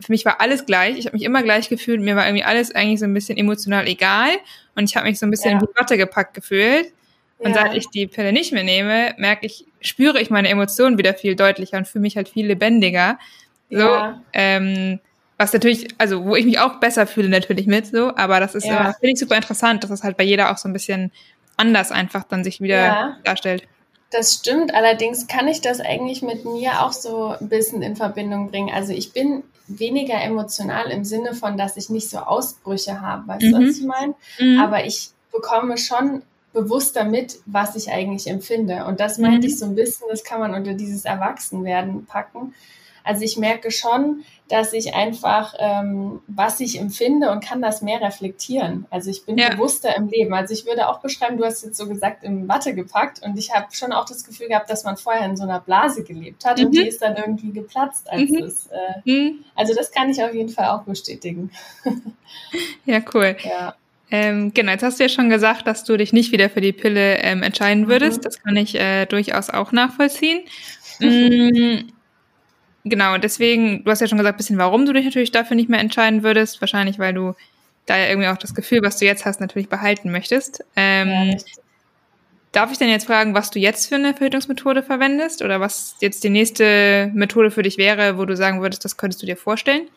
für 0.00 0.12
mich 0.12 0.24
war 0.24 0.40
alles 0.40 0.66
gleich. 0.66 0.98
Ich 0.98 1.06
habe 1.06 1.16
mich 1.16 1.24
immer 1.24 1.42
gleich 1.42 1.68
gefühlt. 1.68 2.00
Mir 2.00 2.16
war 2.16 2.26
irgendwie 2.26 2.44
alles 2.44 2.74
eigentlich 2.74 3.00
so 3.00 3.06
ein 3.06 3.14
bisschen 3.14 3.38
emotional 3.38 3.86
egal. 3.86 4.30
Und 4.74 4.84
ich 4.84 4.96
habe 4.96 5.08
mich 5.08 5.18
so 5.18 5.26
ein 5.26 5.30
bisschen 5.30 5.52
ja. 5.52 5.58
in 5.58 5.66
die 5.66 5.80
Watte 5.80 5.96
gepackt 5.96 6.34
gefühlt. 6.34 6.92
Und 7.38 7.54
ja. 7.54 7.62
seit 7.62 7.74
ich 7.74 7.88
die 7.88 8.06
Pille 8.06 8.32
nicht 8.32 8.52
mehr 8.52 8.64
nehme, 8.64 9.14
merke 9.18 9.46
ich, 9.46 9.66
spüre 9.80 10.20
ich 10.20 10.30
meine 10.30 10.48
Emotionen 10.48 10.98
wieder 10.98 11.14
viel 11.14 11.36
deutlicher 11.36 11.76
und 11.76 11.88
fühle 11.88 12.02
mich 12.02 12.16
halt 12.16 12.28
viel 12.28 12.46
lebendiger. 12.46 13.18
So, 13.70 13.78
ja. 13.78 14.20
ähm, 14.32 15.00
was 15.36 15.52
natürlich, 15.52 15.88
also 15.98 16.24
wo 16.24 16.36
ich 16.36 16.44
mich 16.44 16.60
auch 16.60 16.78
besser 16.80 17.06
fühle 17.06 17.28
natürlich 17.28 17.66
mit, 17.66 17.86
so, 17.86 18.14
aber 18.14 18.38
das 18.40 18.54
ist 18.54 18.66
ja. 18.66 18.94
finde 19.00 19.14
ich 19.14 19.18
super 19.18 19.36
interessant, 19.36 19.82
dass 19.82 19.90
das 19.90 20.04
halt 20.04 20.16
bei 20.16 20.24
jeder 20.24 20.52
auch 20.52 20.58
so 20.58 20.68
ein 20.68 20.72
bisschen 20.72 21.10
anders 21.56 21.90
einfach 21.90 22.24
dann 22.24 22.44
sich 22.44 22.60
wieder 22.60 22.84
ja. 22.84 23.16
darstellt. 23.24 23.64
Das 24.10 24.34
stimmt, 24.34 24.72
allerdings 24.74 25.26
kann 25.26 25.48
ich 25.48 25.60
das 25.60 25.80
eigentlich 25.80 26.22
mit 26.22 26.44
mir 26.44 26.82
auch 26.82 26.92
so 26.92 27.34
ein 27.40 27.48
bisschen 27.48 27.82
in 27.82 27.96
Verbindung 27.96 28.48
bringen. 28.48 28.72
Also 28.72 28.92
ich 28.92 29.12
bin 29.12 29.42
weniger 29.66 30.22
emotional 30.22 30.90
im 30.90 31.04
Sinne 31.04 31.34
von, 31.34 31.56
dass 31.56 31.76
ich 31.76 31.90
nicht 31.90 32.08
so 32.08 32.18
Ausbrüche 32.18 33.00
habe, 33.00 33.26
weißt 33.26 33.42
mhm. 33.42 33.50
du, 33.50 33.68
was 33.68 33.78
ich 33.78 33.84
meine? 33.84 34.14
Mhm. 34.38 34.60
Aber 34.60 34.84
ich 34.84 35.10
bekomme 35.32 35.78
schon 35.78 36.22
bewusster 36.54 37.04
mit, 37.04 37.40
was 37.44 37.76
ich 37.76 37.90
eigentlich 37.90 38.26
empfinde. 38.26 38.86
Und 38.86 39.00
das 39.00 39.18
meinte 39.18 39.46
mhm. 39.46 39.52
ich 39.52 39.58
so 39.58 39.66
ein 39.66 39.74
bisschen, 39.74 40.06
das 40.08 40.24
kann 40.24 40.40
man 40.40 40.54
unter 40.54 40.72
dieses 40.72 41.04
Erwachsenwerden 41.04 42.06
packen. 42.06 42.54
Also 43.04 43.22
ich 43.22 43.36
merke 43.36 43.70
schon, 43.70 44.24
dass 44.48 44.72
ich 44.72 44.94
einfach, 44.94 45.54
ähm, 45.58 46.22
was 46.26 46.58
ich 46.60 46.80
empfinde 46.80 47.30
und 47.30 47.44
kann 47.44 47.60
das 47.60 47.82
mehr 47.82 48.00
reflektieren. 48.00 48.86
Also 48.88 49.10
ich 49.10 49.26
bin 49.26 49.36
ja. 49.36 49.50
bewusster 49.50 49.94
im 49.94 50.08
Leben. 50.08 50.32
Also 50.32 50.54
ich 50.54 50.64
würde 50.64 50.88
auch 50.88 51.00
beschreiben, 51.00 51.36
du 51.36 51.44
hast 51.44 51.62
jetzt 51.64 51.76
so 51.76 51.86
gesagt, 51.86 52.24
in 52.24 52.48
Watte 52.48 52.74
gepackt 52.74 53.20
und 53.22 53.38
ich 53.38 53.52
habe 53.52 53.66
schon 53.72 53.92
auch 53.92 54.06
das 54.06 54.24
Gefühl 54.24 54.48
gehabt, 54.48 54.70
dass 54.70 54.84
man 54.84 54.96
vorher 54.96 55.26
in 55.26 55.36
so 55.36 55.42
einer 55.42 55.60
Blase 55.60 56.02
gelebt 56.02 56.46
hat 56.46 56.58
mhm. 56.58 56.66
und 56.66 56.74
die 56.74 56.88
ist 56.88 57.02
dann 57.02 57.16
irgendwie 57.16 57.52
geplatzt. 57.52 58.10
Als 58.10 58.30
mhm. 58.30 58.40
das, 58.40 58.68
äh, 58.68 59.10
mhm. 59.10 59.44
Also 59.54 59.74
das 59.74 59.90
kann 59.90 60.08
ich 60.08 60.22
auf 60.24 60.32
jeden 60.32 60.48
Fall 60.48 60.68
auch 60.68 60.84
bestätigen. 60.84 61.50
ja, 62.86 63.00
cool. 63.12 63.36
Ja. 63.44 63.74
Ähm, 64.10 64.52
genau, 64.54 64.72
jetzt 64.72 64.82
hast 64.82 65.00
du 65.00 65.04
ja 65.04 65.08
schon 65.08 65.30
gesagt, 65.30 65.66
dass 65.66 65.84
du 65.84 65.96
dich 65.96 66.12
nicht 66.12 66.30
wieder 66.32 66.50
für 66.50 66.60
die 66.60 66.72
Pille 66.72 67.18
ähm, 67.18 67.42
entscheiden 67.42 67.88
würdest. 67.88 68.18
Mhm. 68.18 68.22
Das 68.22 68.42
kann 68.42 68.56
ich 68.56 68.74
äh, 68.74 69.06
durchaus 69.06 69.50
auch 69.50 69.72
nachvollziehen. 69.72 70.42
Mhm. 71.00 71.92
Genau, 72.84 73.16
deswegen, 73.16 73.82
du 73.82 73.90
hast 73.90 74.00
ja 74.00 74.06
schon 74.06 74.18
gesagt, 74.18 74.36
bisschen, 74.36 74.58
warum 74.58 74.84
du 74.84 74.92
dich 74.92 75.06
natürlich 75.06 75.32
dafür 75.32 75.56
nicht 75.56 75.70
mehr 75.70 75.80
entscheiden 75.80 76.22
würdest. 76.22 76.60
Wahrscheinlich, 76.60 76.98
weil 76.98 77.14
du 77.14 77.34
da 77.86 77.96
ja 77.96 78.08
irgendwie 78.08 78.28
auch 78.28 78.36
das 78.36 78.54
Gefühl, 78.54 78.80
was 78.82 78.98
du 78.98 79.06
jetzt 79.06 79.24
hast, 79.24 79.40
natürlich 79.40 79.68
behalten 79.68 80.10
möchtest. 80.10 80.62
Ähm, 80.76 81.30
ja, 81.30 81.36
darf 82.52 82.70
ich 82.72 82.78
denn 82.78 82.88
jetzt 82.88 83.06
fragen, 83.06 83.34
was 83.34 83.50
du 83.50 83.58
jetzt 83.58 83.88
für 83.88 83.96
eine 83.96 84.14
Verhütungsmethode 84.14 84.82
verwendest 84.82 85.42
oder 85.42 85.60
was 85.60 85.96
jetzt 86.00 86.24
die 86.24 86.30
nächste 86.30 87.10
Methode 87.14 87.50
für 87.50 87.62
dich 87.62 87.78
wäre, 87.78 88.18
wo 88.18 88.24
du 88.24 88.36
sagen 88.36 88.62
würdest, 88.62 88.84
das 88.84 88.96
könntest 88.96 89.22
du 89.22 89.26
dir 89.26 89.36
vorstellen? 89.36 89.88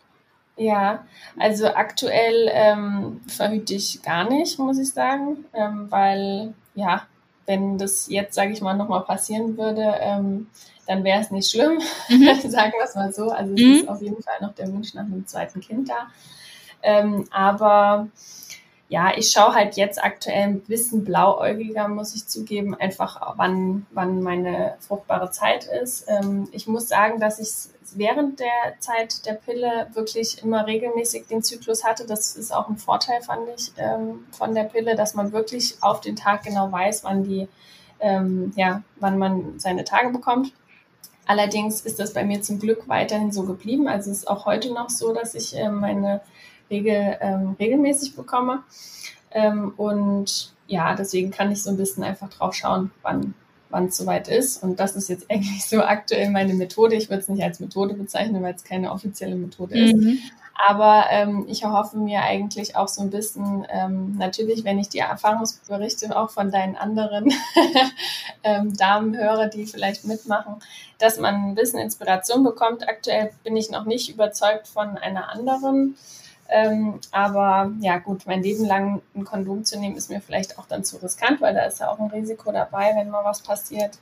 Ja, 0.57 1.05
also 1.37 1.67
aktuell 1.67 2.49
ähm, 2.51 3.21
verhüte 3.27 3.75
ich 3.75 4.01
gar 4.01 4.27
nicht, 4.27 4.57
muss 4.57 4.79
ich 4.79 4.91
sagen, 4.91 5.45
ähm, 5.53 5.85
weil 5.89 6.55
ja, 6.73 7.03
wenn 7.45 7.77
das 7.77 8.07
jetzt, 8.09 8.33
sage 8.33 8.51
ich 8.51 8.61
mal, 8.61 8.73
nochmal 8.73 9.03
passieren 9.03 9.55
würde, 9.57 9.95
ähm, 9.99 10.47
dann 10.87 11.03
wäre 11.03 11.21
es 11.21 11.29
nicht 11.29 11.51
schlimm, 11.51 11.79
mhm. 12.09 12.49
sagen 12.49 12.73
wir 12.75 12.85
es 12.85 12.95
mal 12.95 13.13
so. 13.13 13.29
Also 13.29 13.53
es 13.53 13.61
mhm. 13.61 13.73
ist 13.73 13.87
auf 13.87 14.01
jeden 14.01 14.21
Fall 14.23 14.37
noch 14.41 14.55
der 14.55 14.71
Wunsch 14.73 14.93
nach 14.95 15.05
einem 15.05 15.27
zweiten 15.27 15.61
Kind 15.61 15.89
da. 15.89 16.07
Ähm, 16.81 17.27
aber 17.31 18.07
ja, 18.89 19.11
ich 19.15 19.31
schaue 19.31 19.53
halt 19.53 19.75
jetzt 19.75 20.01
aktuell 20.01 20.43
ein 20.43 20.61
bisschen 20.61 21.03
blauäugiger, 21.03 21.87
muss 21.87 22.15
ich 22.15 22.27
zugeben, 22.27 22.73
einfach 22.73 23.35
wann, 23.37 23.85
wann 23.91 24.21
meine 24.23 24.75
fruchtbare 24.79 25.29
Zeit 25.29 25.65
ist. 25.65 26.05
Ähm, 26.07 26.47
ich 26.51 26.67
muss 26.67 26.87
sagen, 26.87 27.19
dass 27.19 27.39
ich 27.39 27.69
während 27.95 28.39
der 28.39 28.79
Zeit 28.79 29.25
der 29.25 29.33
Pille 29.33 29.87
wirklich 29.93 30.43
immer 30.43 30.65
regelmäßig 30.65 31.27
den 31.27 31.43
Zyklus 31.43 31.83
hatte. 31.83 32.05
Das 32.05 32.35
ist 32.35 32.53
auch 32.53 32.69
ein 32.69 32.77
Vorteil, 32.77 33.21
fand 33.21 33.47
ich, 33.55 33.71
ähm, 33.77 34.25
von 34.31 34.53
der 34.53 34.63
Pille, 34.63 34.95
dass 34.95 35.13
man 35.13 35.31
wirklich 35.31 35.77
auf 35.81 36.01
den 36.01 36.15
Tag 36.15 36.43
genau 36.43 36.71
weiß, 36.71 37.03
wann 37.03 37.23
die, 37.23 37.47
ähm, 37.99 38.53
ja, 38.55 38.83
wann 38.97 39.17
man 39.17 39.59
seine 39.59 39.83
Tage 39.83 40.09
bekommt. 40.09 40.53
Allerdings 41.25 41.81
ist 41.81 41.99
das 41.99 42.13
bei 42.13 42.23
mir 42.23 42.41
zum 42.41 42.59
Glück 42.59 42.87
weiterhin 42.87 43.31
so 43.31 43.43
geblieben. 43.43 43.87
Also 43.87 44.11
es 44.11 44.19
ist 44.19 44.27
auch 44.27 44.45
heute 44.45 44.73
noch 44.73 44.89
so, 44.89 45.13
dass 45.13 45.35
ich 45.35 45.55
äh, 45.55 45.69
meine 45.69 46.21
Regel 46.69 47.17
ähm, 47.19 47.55
regelmäßig 47.59 48.15
bekomme. 48.15 48.63
Ähm, 49.31 49.73
und 49.75 50.53
ja, 50.67 50.95
deswegen 50.95 51.31
kann 51.31 51.51
ich 51.51 51.63
so 51.63 51.69
ein 51.69 51.77
bisschen 51.77 52.03
einfach 52.03 52.29
drauf 52.29 52.53
schauen, 52.53 52.91
wann 53.01 53.33
wann 53.69 53.87
es 53.87 53.97
soweit 53.97 54.27
ist. 54.27 54.63
Und 54.63 54.79
das 54.79 54.95
ist 54.95 55.09
jetzt 55.09 55.25
eigentlich 55.31 55.65
so 55.65 55.81
aktuell 55.81 56.29
meine 56.29 56.53
Methode. 56.53 56.95
Ich 56.95 57.09
würde 57.09 57.21
es 57.21 57.27
nicht 57.27 57.43
als 57.43 57.59
Methode 57.59 57.93
bezeichnen, 57.93 58.41
weil 58.43 58.55
es 58.55 58.63
keine 58.63 58.91
offizielle 58.91 59.35
Methode 59.35 59.77
ist. 59.77 59.95
Mhm. 59.95 60.19
Aber 60.67 61.05
ähm, 61.11 61.45
ich 61.47 61.61
erhoffe 61.61 61.97
mir 61.97 62.23
eigentlich 62.23 62.75
auch 62.75 62.87
so 62.87 63.03
ein 63.03 63.11
bisschen, 63.11 63.67
ähm, 63.69 64.17
natürlich, 64.17 64.63
wenn 64.63 64.79
ich 64.79 64.89
die 64.89 64.97
Erfahrungsberichte 64.97 66.17
auch 66.17 66.31
von 66.31 66.49
deinen 66.49 66.75
anderen 66.75 67.31
ähm, 68.43 68.75
Damen 68.75 69.15
höre, 69.15 69.47
die 69.47 69.67
vielleicht 69.67 70.05
mitmachen, 70.05 70.55
dass 70.97 71.19
man 71.19 71.35
ein 71.49 71.55
bisschen 71.55 71.79
Inspiration 71.79 72.43
bekommt. 72.43 72.89
Aktuell 72.89 73.29
bin 73.43 73.55
ich 73.55 73.69
noch 73.69 73.85
nicht 73.85 74.09
überzeugt 74.09 74.67
von 74.67 74.97
einer 74.97 75.29
anderen 75.31 75.95
ähm, 76.49 76.99
aber 77.11 77.71
ja 77.79 77.97
gut, 77.97 78.25
mein 78.25 78.43
Leben 78.43 78.65
lang 78.65 79.01
ein 79.15 79.25
Kondom 79.25 79.65
zu 79.65 79.79
nehmen, 79.79 79.95
ist 79.95 80.09
mir 80.09 80.21
vielleicht 80.21 80.57
auch 80.57 80.65
dann 80.65 80.83
zu 80.83 80.97
riskant, 80.97 81.41
weil 81.41 81.53
da 81.53 81.65
ist 81.65 81.79
ja 81.79 81.89
auch 81.89 81.99
ein 81.99 82.09
Risiko 82.09 82.51
dabei, 82.51 82.93
wenn 82.95 83.09
mal 83.09 83.23
was 83.23 83.41
passiert. 83.41 83.97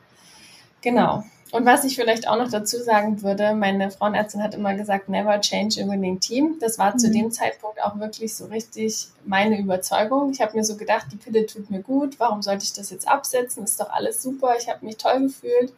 Genau. 0.82 1.24
Und 1.52 1.66
was 1.66 1.84
ich 1.84 1.96
vielleicht 1.96 2.28
auch 2.28 2.38
noch 2.38 2.50
dazu 2.50 2.78
sagen 2.78 3.22
würde, 3.22 3.54
meine 3.56 3.90
Frauenärztin 3.90 4.44
hat 4.44 4.56
immer 4.56 4.74
gesagt, 4.74 5.10
never 5.10 5.40
change 5.40 5.82
a 5.82 5.88
winning 5.88 6.20
team. 6.20 6.58
Das 6.60 6.78
war 6.78 6.94
mhm. 6.94 7.00
zu 7.00 7.12
dem 7.12 7.32
Zeitpunkt 7.32 7.82
auch 7.82 7.98
wirklich 7.98 8.36
so 8.36 8.46
richtig 8.46 9.08
meine 9.26 9.60
Überzeugung. 9.60 10.32
Ich 10.32 10.42
habe 10.42 10.58
mir 10.58 10.64
so 10.64 10.76
gedacht, 10.76 11.08
die 11.12 11.18
Pille 11.18 11.46
tut 11.46 11.70
mir 11.72 11.82
gut, 11.82 12.20
warum 12.20 12.42
sollte 12.42 12.66
ich 12.66 12.74
das 12.74 12.90
jetzt 12.90 13.08
absetzen? 13.08 13.64
Ist 13.64 13.80
doch 13.80 13.90
alles 13.90 14.22
super, 14.22 14.56
ich 14.60 14.70
habe 14.70 14.86
mich 14.86 14.98
toll 14.98 15.22
gefühlt. 15.22 15.72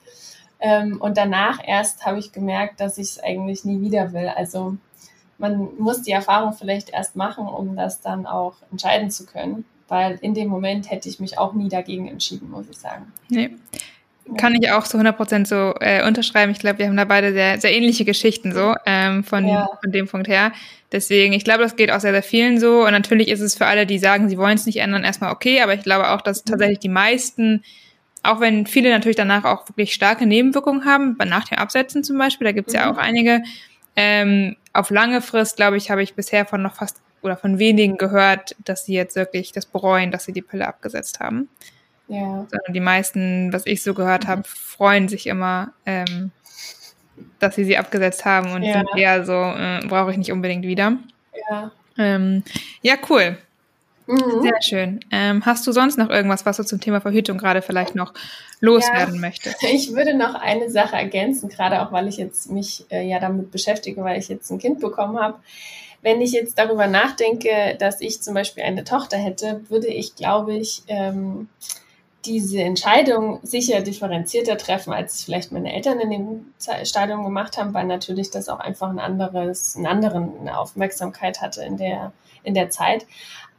Ähm, 0.60 1.00
und 1.00 1.18
danach 1.18 1.60
erst 1.64 2.06
habe 2.06 2.18
ich 2.18 2.32
gemerkt, 2.32 2.80
dass 2.80 2.98
ich 2.98 3.10
es 3.10 3.20
eigentlich 3.20 3.64
nie 3.64 3.80
wieder 3.82 4.14
will. 4.14 4.30
Also 4.30 4.78
man 5.38 5.70
muss 5.78 6.02
die 6.02 6.12
Erfahrung 6.12 6.54
vielleicht 6.54 6.90
erst 6.90 7.16
machen, 7.16 7.48
um 7.48 7.76
das 7.76 8.02
dann 8.02 8.26
auch 8.26 8.56
entscheiden 8.72 9.12
zu 9.12 9.26
können. 9.26 9.66
Weil 9.88 10.18
in 10.22 10.34
dem 10.34 10.50
Moment 10.50 10.92
hätte 10.92 11.08
ich 11.08 11.20
mich 11.20 11.38
auch 11.38 11.54
nie 11.54 11.70
dagegen 11.70 12.08
entschieden, 12.08 12.50
muss 12.50 12.68
ich 12.70 12.78
sagen. 12.78 13.12
Nee. 13.30 13.52
Kann 14.36 14.54
ich 14.56 14.70
auch 14.72 14.84
zu 14.84 14.98
100% 14.98 15.48
so 15.48 15.74
äh, 15.80 16.06
unterschreiben. 16.06 16.52
Ich 16.52 16.60
glaube, 16.60 16.80
wir 16.80 16.88
haben 16.88 16.98
da 16.98 17.06
beide 17.06 17.32
sehr, 17.32 17.62
sehr 17.62 17.74
ähnliche 17.74 18.04
Geschichten 18.04 18.52
so 18.52 18.76
ähm, 18.86 19.24
von, 19.24 19.48
ja. 19.48 19.70
von 19.82 19.92
dem 19.94 20.08
Punkt 20.08 20.28
her. 20.28 20.52
Deswegen, 20.92 21.32
ich 21.32 21.46
glaube, 21.46 21.64
das 21.64 21.78
geht 21.78 21.92
auch 21.92 22.02
sehr, 22.02 22.12
sehr 22.12 22.24
vielen 22.24 22.60
so. 22.60 22.86
Und 22.86 22.92
natürlich 22.92 23.30
ist 23.30 23.40
es 23.40 23.56
für 23.56 23.66
alle, 23.66 23.86
die 23.86 24.00
sagen, 24.00 24.28
sie 24.28 24.38
wollen 24.38 24.56
es 24.56 24.66
nicht 24.66 24.80
ändern, 24.80 25.06
erstmal 25.06 25.32
okay. 25.32 25.62
Aber 25.62 25.74
ich 25.74 25.84
glaube 25.84 26.10
auch, 26.12 26.22
dass 26.22 26.44
mhm. 26.44 26.50
tatsächlich 26.50 26.80
die 26.80 26.90
meisten, 26.90 27.64
auch 28.24 28.42
wenn 28.42 28.66
viele 28.66 28.90
natürlich 28.90 29.16
danach 29.16 29.46
auch 29.46 29.68
wirklich 29.70 29.94
starke 29.94 30.26
Nebenwirkungen 30.26 30.84
haben, 30.84 31.18
nach 31.26 31.46
dem 31.46 31.60
Absetzen 31.60 32.04
zum 32.04 32.18
Beispiel, 32.18 32.46
da 32.46 32.52
gibt 32.52 32.68
es 32.68 32.74
mhm. 32.74 32.80
ja 32.80 32.92
auch 32.92 32.98
einige, 32.98 33.44
ähm, 33.96 34.58
auf 34.78 34.92
lange 34.92 35.22
Frist, 35.22 35.58
glaube 35.58 35.78
ich, 35.78 35.90
habe 35.90 36.04
ich 36.04 36.14
bisher 36.14 36.46
von 36.46 36.62
noch 36.62 36.76
fast 36.76 37.02
oder 37.24 37.36
von 37.36 37.58
wenigen 37.58 37.98
gehört, 37.98 38.56
dass 38.64 38.86
sie 38.86 38.94
jetzt 38.94 39.16
wirklich 39.16 39.52
das 39.52 39.66
bereuen, 39.66 40.12
dass 40.12 40.26
sie 40.26 40.34
die 40.34 40.44
Pille 40.44 40.68
abgesetzt 40.68 41.20
haben. 41.20 41.50
Ja. 42.08 42.46
Sondern 42.50 42.74
die 42.74 42.80
meisten, 42.80 43.52
was 43.52 43.66
ich 43.66 43.82
so 43.82 43.96
gehört 43.96 44.28
habe, 44.28 44.44
freuen 44.46 45.08
sich 45.08 45.26
immer, 45.26 45.74
ähm, 45.88 46.32
dass 47.40 47.56
sie 47.56 47.66
sie 47.66 47.78
abgesetzt 47.78 48.24
haben 48.24 48.52
und 48.52 48.62
ja. 48.62 48.74
sind 48.74 48.90
eher 48.96 49.26
so, 49.26 49.34
äh, 49.34 49.82
brauche 49.88 50.12
ich 50.12 50.18
nicht 50.18 50.32
unbedingt 50.32 50.64
wieder. 50.64 50.98
Ja. 51.50 51.72
Ähm, 51.98 52.44
ja, 52.84 52.96
cool. 53.10 53.38
Mhm. 54.08 54.42
Sehr 54.42 54.62
schön. 54.62 55.00
Ähm, 55.12 55.46
hast 55.46 55.68
du 55.68 55.72
sonst 55.72 55.98
noch 55.98 56.10
irgendwas, 56.10 56.46
was 56.46 56.58
du 56.58 56.64
zum 56.64 56.80
Thema 56.80 57.02
Verhütung 57.02 57.38
gerade 57.38 57.62
vielleicht 57.62 57.94
noch 57.94 58.14
loswerden 58.62 59.16
ja, 59.16 59.22
möchtest? 59.22 59.62
Ich 59.64 59.94
würde 59.94 60.16
noch 60.16 60.34
eine 60.34 60.70
Sache 60.70 60.96
ergänzen, 60.96 61.50
gerade 61.50 61.82
auch 61.82 61.92
weil 61.92 62.08
ich 62.08 62.18
jetzt 62.18 62.50
mich 62.50 62.86
äh, 62.90 63.08
ja 63.08 63.20
damit 63.20 63.52
beschäftige, 63.52 64.04
weil 64.04 64.18
ich 64.18 64.30
jetzt 64.30 64.50
ein 64.50 64.60
Kind 64.60 64.80
bekommen 64.80 65.20
habe. 65.20 65.40
Wenn 66.02 66.22
ich 66.22 66.32
jetzt 66.32 66.58
darüber 66.58 66.88
nachdenke, 66.88 67.76
dass 67.80 68.02
ich 68.02 68.22
zum 68.22 68.34
Beispiel 68.34 68.64
eine 68.64 68.84
Tochter 68.84 69.18
hätte, 69.18 69.62
würde 69.70 69.88
ich, 69.88 70.16
glaube 70.16 70.56
ich, 70.56 70.84
ähm, 70.88 71.50
diese 72.26 72.62
Entscheidung 72.62 73.40
sicher 73.44 73.82
differenzierter 73.82 74.58
treffen, 74.58 74.94
als 74.94 75.24
vielleicht 75.24 75.52
meine 75.52 75.74
Eltern 75.74 76.00
in 76.00 76.10
dem 76.12 76.54
Stadium 76.84 77.24
gemacht 77.24 77.58
haben, 77.58 77.74
weil 77.74 77.86
natürlich 77.86 78.30
das 78.32 78.50
auch 78.50 78.60
einfach 78.60 78.90
ein 78.90 79.00
anderes, 79.00 79.76
einen 79.76 79.86
anderen 79.86 80.50
Aufmerksamkeit 80.50 81.42
hatte 81.42 81.64
in 81.64 81.78
der, 81.78 82.12
in 82.44 82.54
der 82.54 82.70
Zeit. 82.70 83.06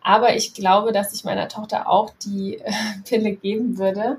Aber 0.08 0.34
ich 0.34 0.54
glaube, 0.54 0.92
dass 0.92 1.12
ich 1.12 1.24
meiner 1.24 1.48
Tochter 1.48 1.86
auch 1.86 2.10
die 2.24 2.56
äh, 2.56 2.72
Pille 3.04 3.32
geben 3.32 3.76
würde. 3.76 4.16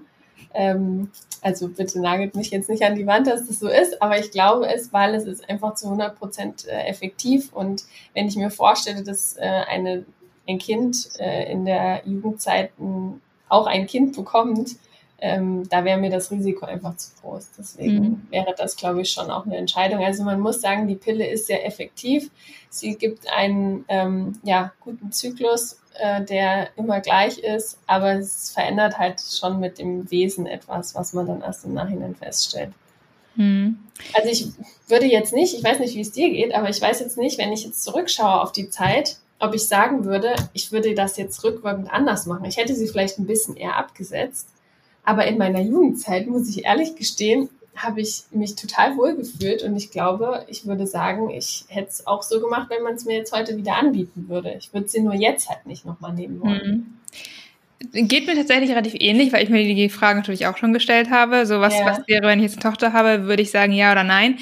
Ähm, 0.53 1.10
also 1.41 1.67
bitte 1.67 2.00
nagelt 2.00 2.36
mich 2.36 2.51
jetzt 2.51 2.69
nicht 2.69 2.84
an 2.84 2.93
die 2.93 3.08
Wand, 3.08 3.25
dass 3.25 3.48
das 3.48 3.60
so 3.60 3.67
ist, 3.67 4.00
aber 4.00 4.19
ich 4.19 4.29
glaube 4.29 4.67
es, 4.72 4.93
weil 4.93 5.15
es 5.15 5.25
ist 5.25 5.50
einfach 5.50 5.74
zu 5.74 5.88
100 5.88 6.19
Prozent 6.19 6.67
äh, 6.67 6.84
effektiv. 6.88 7.51
Und 7.53 7.86
wenn 8.13 8.27
ich 8.27 8.36
mir 8.36 8.51
vorstelle, 8.51 9.03
dass 9.03 9.36
äh, 9.38 9.41
eine, 9.41 10.05
ein 10.48 10.60
Kind 10.60 11.10
in 11.17 11.65
der 11.65 12.01
Jugendzeit 12.05 12.72
auch 13.50 13.67
ein 13.67 13.86
Kind 13.86 14.15
bekommt, 14.15 14.77
ähm, 15.21 15.67
da 15.69 15.83
wäre 15.85 15.99
mir 15.99 16.09
das 16.09 16.31
Risiko 16.31 16.65
einfach 16.65 16.95
zu 16.97 17.11
groß. 17.21 17.49
Deswegen 17.57 17.99
mhm. 17.99 18.27
wäre 18.29 18.53
das, 18.57 18.75
glaube 18.75 19.01
ich, 19.01 19.11
schon 19.11 19.29
auch 19.31 19.45
eine 19.45 19.57
Entscheidung. 19.57 20.03
Also 20.03 20.23
man 20.23 20.39
muss 20.39 20.61
sagen, 20.61 20.88
die 20.88 20.95
Pille 20.95 21.27
ist 21.27 21.47
sehr 21.47 21.65
effektiv. 21.65 22.29
Sie 22.69 22.95
gibt 22.95 23.31
einen 23.31 23.85
ähm, 23.88 24.39
ja, 24.43 24.71
guten 24.81 25.11
Zyklus, 25.11 25.79
äh, 25.95 26.23
der 26.23 26.69
immer 26.77 27.01
gleich 27.01 27.39
ist, 27.39 27.79
aber 27.88 28.13
es 28.13 28.51
verändert 28.51 28.97
halt 28.97 29.21
schon 29.21 29.59
mit 29.59 29.79
dem 29.79 30.09
Wesen 30.11 30.45
etwas, 30.45 30.95
was 30.95 31.13
man 31.13 31.27
dann 31.27 31.41
erst 31.41 31.65
im 31.65 31.73
Nachhinein 31.73 32.15
feststellt. 32.15 32.71
Mhm. 33.35 33.79
Also 34.13 34.29
ich 34.29 34.47
würde 34.88 35.05
jetzt 35.05 35.33
nicht, 35.33 35.55
ich 35.55 35.63
weiß 35.63 35.79
nicht, 35.79 35.95
wie 35.95 36.01
es 36.01 36.11
dir 36.11 36.29
geht, 36.29 36.53
aber 36.53 36.69
ich 36.69 36.81
weiß 36.81 36.99
jetzt 36.99 37.17
nicht, 37.17 37.38
wenn 37.38 37.51
ich 37.51 37.65
jetzt 37.65 37.83
zurückschaue 37.83 38.41
auf 38.41 38.51
die 38.51 38.69
Zeit, 38.69 39.17
ob 39.39 39.53
ich 39.55 39.65
sagen 39.65 40.05
würde, 40.05 40.35
ich 40.53 40.71
würde 40.71 40.93
das 40.93 41.17
jetzt 41.17 41.43
rückwirkend 41.43 41.91
anders 41.91 42.25
machen. 42.25 42.45
Ich 42.45 42.57
hätte 42.57 42.75
sie 42.75 42.88
vielleicht 42.88 43.17
ein 43.19 43.25
bisschen 43.25 43.55
eher 43.55 43.77
abgesetzt. 43.77 44.49
Aber 45.03 45.25
in 45.25 45.38
meiner 45.38 45.62
Jugendzeit, 45.62 46.27
muss 46.27 46.50
ich 46.50 46.65
ehrlich 46.65 46.96
gestehen, 46.96 47.50
habe 47.75 48.01
ich 48.01 48.24
mich 48.32 48.56
total 48.56 48.98
wohl 48.98 49.15
gefühlt 49.15 49.63
und 49.63 49.75
ich 49.75 49.91
glaube, 49.91 50.46
ich 50.48 50.65
würde 50.65 50.86
sagen, 50.86 51.29
ich 51.29 51.65
hätte 51.70 51.89
es 51.89 52.08
auch 52.08 52.24
so 52.24 52.41
gemacht, 52.41 52.70
wenn 52.70 52.84
man 52.84 52.96
es 52.96 53.06
mir 53.06 53.15
jetzt 53.15 53.32
heute 53.32 53.56
wieder 53.56 53.77
anbieten 53.77 54.25
würde. 54.27 54.53
Ich 54.58 54.74
würde 54.74 54.89
sie 54.89 55.01
nur 55.01 55.13
jetzt 55.13 55.50
halt 55.50 55.65
nicht 55.65 55.86
nochmal 55.86 56.13
nehmen 56.13 56.41
wollen. 56.41 57.00
Mhm. 57.94 58.08
Geht 58.08 58.27
mir 58.27 58.36
tatsächlich 58.36 58.72
relativ 58.72 58.94
ähnlich, 59.00 59.32
weil 59.32 59.44
ich 59.44 59.50
mir 59.50 59.63
die 59.63 59.89
Frage 59.89 60.18
natürlich 60.18 60.48
auch 60.48 60.58
schon 60.58 60.74
gestellt 60.74 61.10
habe. 61.10 61.46
So 61.46 61.62
was, 61.62 61.74
ja. 61.74 61.86
was 61.86 62.06
wäre, 62.08 62.27
wenn 62.27 62.39
ich 62.39 62.51
jetzt 62.51 62.56
eine 62.56 62.63
Tochter 62.63 62.91
habe, 62.91 63.24
würde 63.24 63.41
ich 63.41 63.51
sagen 63.51 63.72
ja 63.72 63.94
oder 63.94 64.03
nein. 64.03 64.38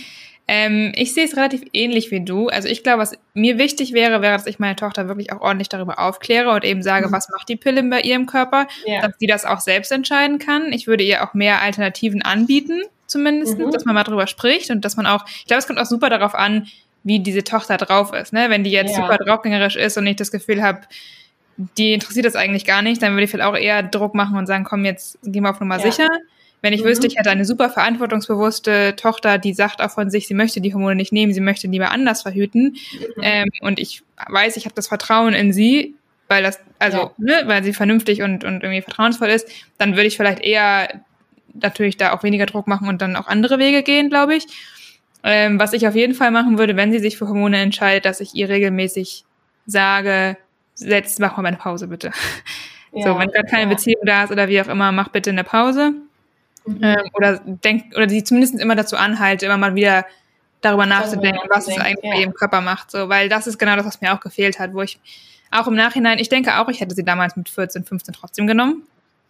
Ähm, 0.50 0.94
ich 0.96 1.14
sehe 1.14 1.26
es 1.26 1.36
relativ 1.36 1.64
ähnlich 1.74 2.10
wie 2.10 2.24
du. 2.24 2.48
Also 2.48 2.70
ich 2.70 2.82
glaube, 2.82 3.00
was 3.00 3.18
mir 3.34 3.58
wichtig 3.58 3.92
wäre, 3.92 4.22
wäre, 4.22 4.34
dass 4.34 4.48
ich 4.48 4.60
meine 4.60 4.78
Tochter 4.78 5.10
wirklich 5.10 5.34
auch 5.34 5.42
ordentlich 5.42 5.68
darüber 5.68 6.00
aufkläre 6.00 6.50
und 6.52 6.64
eben 6.64 6.82
sage, 6.82 7.08
mhm. 7.08 7.12
was 7.12 7.28
macht 7.30 7.50
die 7.50 7.58
Pille 7.58 7.84
bei 7.84 8.00
ihrem 8.02 8.28
Körper, 8.28 8.68
ja. 8.86 9.02
dass 9.02 9.12
sie 9.20 9.28
das 9.28 9.44
auch 9.44 9.60
selbst 9.60 9.92
entscheiden 9.92 10.40
kann. 10.40 10.72
Ich 10.72 10.88
würde 10.88 11.04
ihr 11.04 11.24
auch 11.24 11.34
mehr 11.34 11.62
Alternativen 11.62 12.22
anbieten, 12.22 12.82
zumindest, 13.08 13.58
mhm. 13.58 13.72
dass 13.72 13.84
man 13.84 13.94
mal 13.94 14.04
drüber 14.04 14.26
spricht 14.28 14.70
und 14.72 14.86
dass 14.86 14.96
man 14.96 15.06
auch, 15.06 15.26
ich 15.28 15.48
glaube, 15.48 15.60
es 15.60 15.68
kommt 15.68 15.80
auch 15.80 15.86
super 15.86 16.10
darauf 16.10 16.34
an, 16.34 16.68
wie 17.04 17.20
diese 17.20 17.44
Tochter 17.44 17.76
drauf 17.76 18.14
ist. 18.14 18.32
Ne? 18.32 18.50
Wenn 18.50 18.64
die 18.64 18.72
jetzt 18.72 18.96
ja. 18.96 19.04
super 19.04 19.18
draufgängerisch 19.18 19.76
ist 19.76 19.98
und 19.98 20.08
ich 20.08 20.16
das 20.16 20.32
Gefühl 20.32 20.64
habe, 20.64 20.82
die 21.78 21.94
interessiert 21.94 22.26
das 22.26 22.36
eigentlich 22.36 22.66
gar 22.66 22.82
nicht, 22.82 23.02
dann 23.02 23.14
würde 23.14 23.24
ich 23.24 23.32
vielleicht 23.32 23.50
auch 23.50 23.58
eher 23.58 23.84
Druck 23.84 24.14
machen 24.14 24.38
und 24.38 24.46
sagen, 24.46 24.64
komm, 24.64 24.86
jetzt 24.86 25.18
gehen 25.24 25.44
wir 25.44 25.50
auf 25.50 25.60
Nummer 25.60 25.80
ja. 25.80 25.92
sicher. 25.92 26.08
Wenn 26.62 26.74
ich 26.74 26.84
mhm. 26.84 26.88
wüsste, 26.88 27.08
ich 27.08 27.18
hätte 27.18 27.30
eine 27.30 27.46
super 27.46 27.70
verantwortungsbewusste 27.70 28.96
Tochter, 28.96 29.38
die 29.38 29.54
sagt 29.54 29.82
auch 29.82 29.92
von 29.92 30.10
sich, 30.10 30.28
sie 30.28 30.34
möchte 30.34 30.60
die 30.60 30.74
Hormone 30.74 30.96
nicht 30.96 31.14
nehmen, 31.14 31.34
sie 31.34 31.42
möchte 31.42 31.68
lieber 31.68 31.92
anders 31.92 32.24
verhüten. 32.24 32.76
Mhm. 33.16 33.22
Ähm, 33.22 33.50
und 33.62 33.80
ich 33.80 34.04
weiß, 34.28 34.58
ich 34.58 34.66
habe 34.66 34.76
das 34.76 34.88
Vertrauen 34.88 35.34
in 35.34 35.54
sie, 35.54 35.96
weil 36.28 36.44
das, 36.44 36.60
also, 36.80 36.98
ja. 36.98 37.12
ne, 37.18 37.44
weil 37.46 37.64
sie 37.64 37.74
vernünftig 37.74 38.22
und, 38.22 38.44
und 38.44 38.64
irgendwie 38.64 38.82
vertrauensvoll 38.82 39.30
ist, 39.30 39.50
dann 39.78 39.96
würde 39.96 40.08
ich 40.08 40.18
vielleicht 40.18 40.44
eher 40.44 41.02
natürlich 41.54 41.98
da 41.98 42.14
auch 42.14 42.24
weniger 42.24 42.46
Druck 42.46 42.68
machen 42.68 42.88
und 42.88 43.02
dann 43.02 43.16
auch 43.16 43.28
andere 43.28 43.60
Wege 43.60 43.84
gehen, 43.84 44.10
glaube 44.10 44.36
ich. 44.36 44.46
Ähm, 45.24 45.60
was 45.60 45.74
ich 45.74 45.88
auf 45.88 45.96
jeden 45.96 46.14
Fall 46.14 46.32
machen 46.32 46.58
würde, 46.58 46.76
wenn 46.76 46.92
sie 46.92 47.00
sich 47.00 47.18
für 47.18 47.28
Hormone 47.28 47.58
entscheidet, 47.58 48.06
dass 48.06 48.22
ich 48.22 48.36
ihr 48.36 48.50
regelmäßig 48.50 49.26
sage, 49.66 50.38
jetzt 50.78 51.20
mach 51.20 51.38
mal 51.38 51.46
eine 51.46 51.58
Pause 51.58 51.88
bitte. 51.88 52.12
Ja, 52.94 53.04
so, 53.04 53.20
wenn 53.20 53.30
gerade 53.30 53.48
keine 53.48 53.64
ja. 53.64 53.70
Beziehung 53.70 54.02
da 54.06 54.24
ist 54.24 54.32
oder 54.32 54.48
wie 54.48 54.60
auch 54.62 54.70
immer, 54.70 54.94
mach 54.94 55.10
bitte 55.10 55.30
eine 55.30 55.44
Pause. 55.44 55.94
Mhm. 56.68 56.80
Ähm, 56.82 57.10
oder 57.14 57.40
denkt, 57.40 57.96
oder 57.96 58.10
sie 58.10 58.24
zumindest 58.24 58.60
immer 58.60 58.76
dazu 58.76 58.98
anhalte, 58.98 59.46
immer 59.46 59.58
mal 59.58 59.76
wieder 59.76 60.06
darüber 60.62 60.86
nachzudenken, 60.86 61.48
was 61.50 61.68
es 61.68 61.78
eigentlich 61.78 62.04
ja. 62.04 62.12
bei 62.12 62.22
ihrem 62.22 62.34
Körper 62.34 62.62
macht. 62.62 62.92
So, 62.92 63.10
weil 63.10 63.30
das 63.30 63.48
ist 63.48 63.58
genau 63.58 63.76
das, 63.76 63.86
was 63.86 64.02
mir 64.02 64.14
auch 64.14 64.20
gefehlt 64.20 64.60
hat, 64.60 64.74
wo 64.74 64.82
ich 64.82 65.00
auch 65.52 65.68
im 65.68 65.76
Nachhinein, 65.76 66.20
ich 66.20 66.30
denke 66.30 66.58
auch, 66.60 66.68
ich 66.68 66.82
hätte 66.82 66.96
sie 66.96 67.04
damals 67.04 67.36
mit 67.36 67.50
14, 67.50 67.86
15 67.86 68.14
trotzdem 68.14 68.48
genommen. 68.48 68.84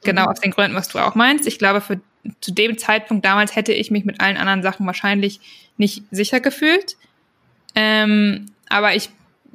Genau 0.04 0.24
mhm. 0.24 0.28
aus 0.30 0.40
den 0.40 0.52
Gründen, 0.52 0.76
was 0.76 0.90
du 0.90 1.00
auch 1.00 1.16
meinst. 1.16 1.48
Ich 1.48 1.60
glaube, 1.60 1.82
für, 1.82 2.00
zu 2.42 2.54
dem 2.54 2.78
Zeitpunkt 2.78 3.26
damals 3.26 3.56
hätte 3.56 3.74
ich 3.74 3.92
mich 3.92 4.06
mit 4.06 4.22
allen 4.22 4.38
anderen 4.38 4.64
Sachen 4.64 4.86
wahrscheinlich 4.86 5.40
nicht 5.78 6.04
sicher 6.12 6.40
gefühlt. 6.40 6.98
Ähm, 7.76 8.48
aber 8.70 8.96
ich 8.96 9.10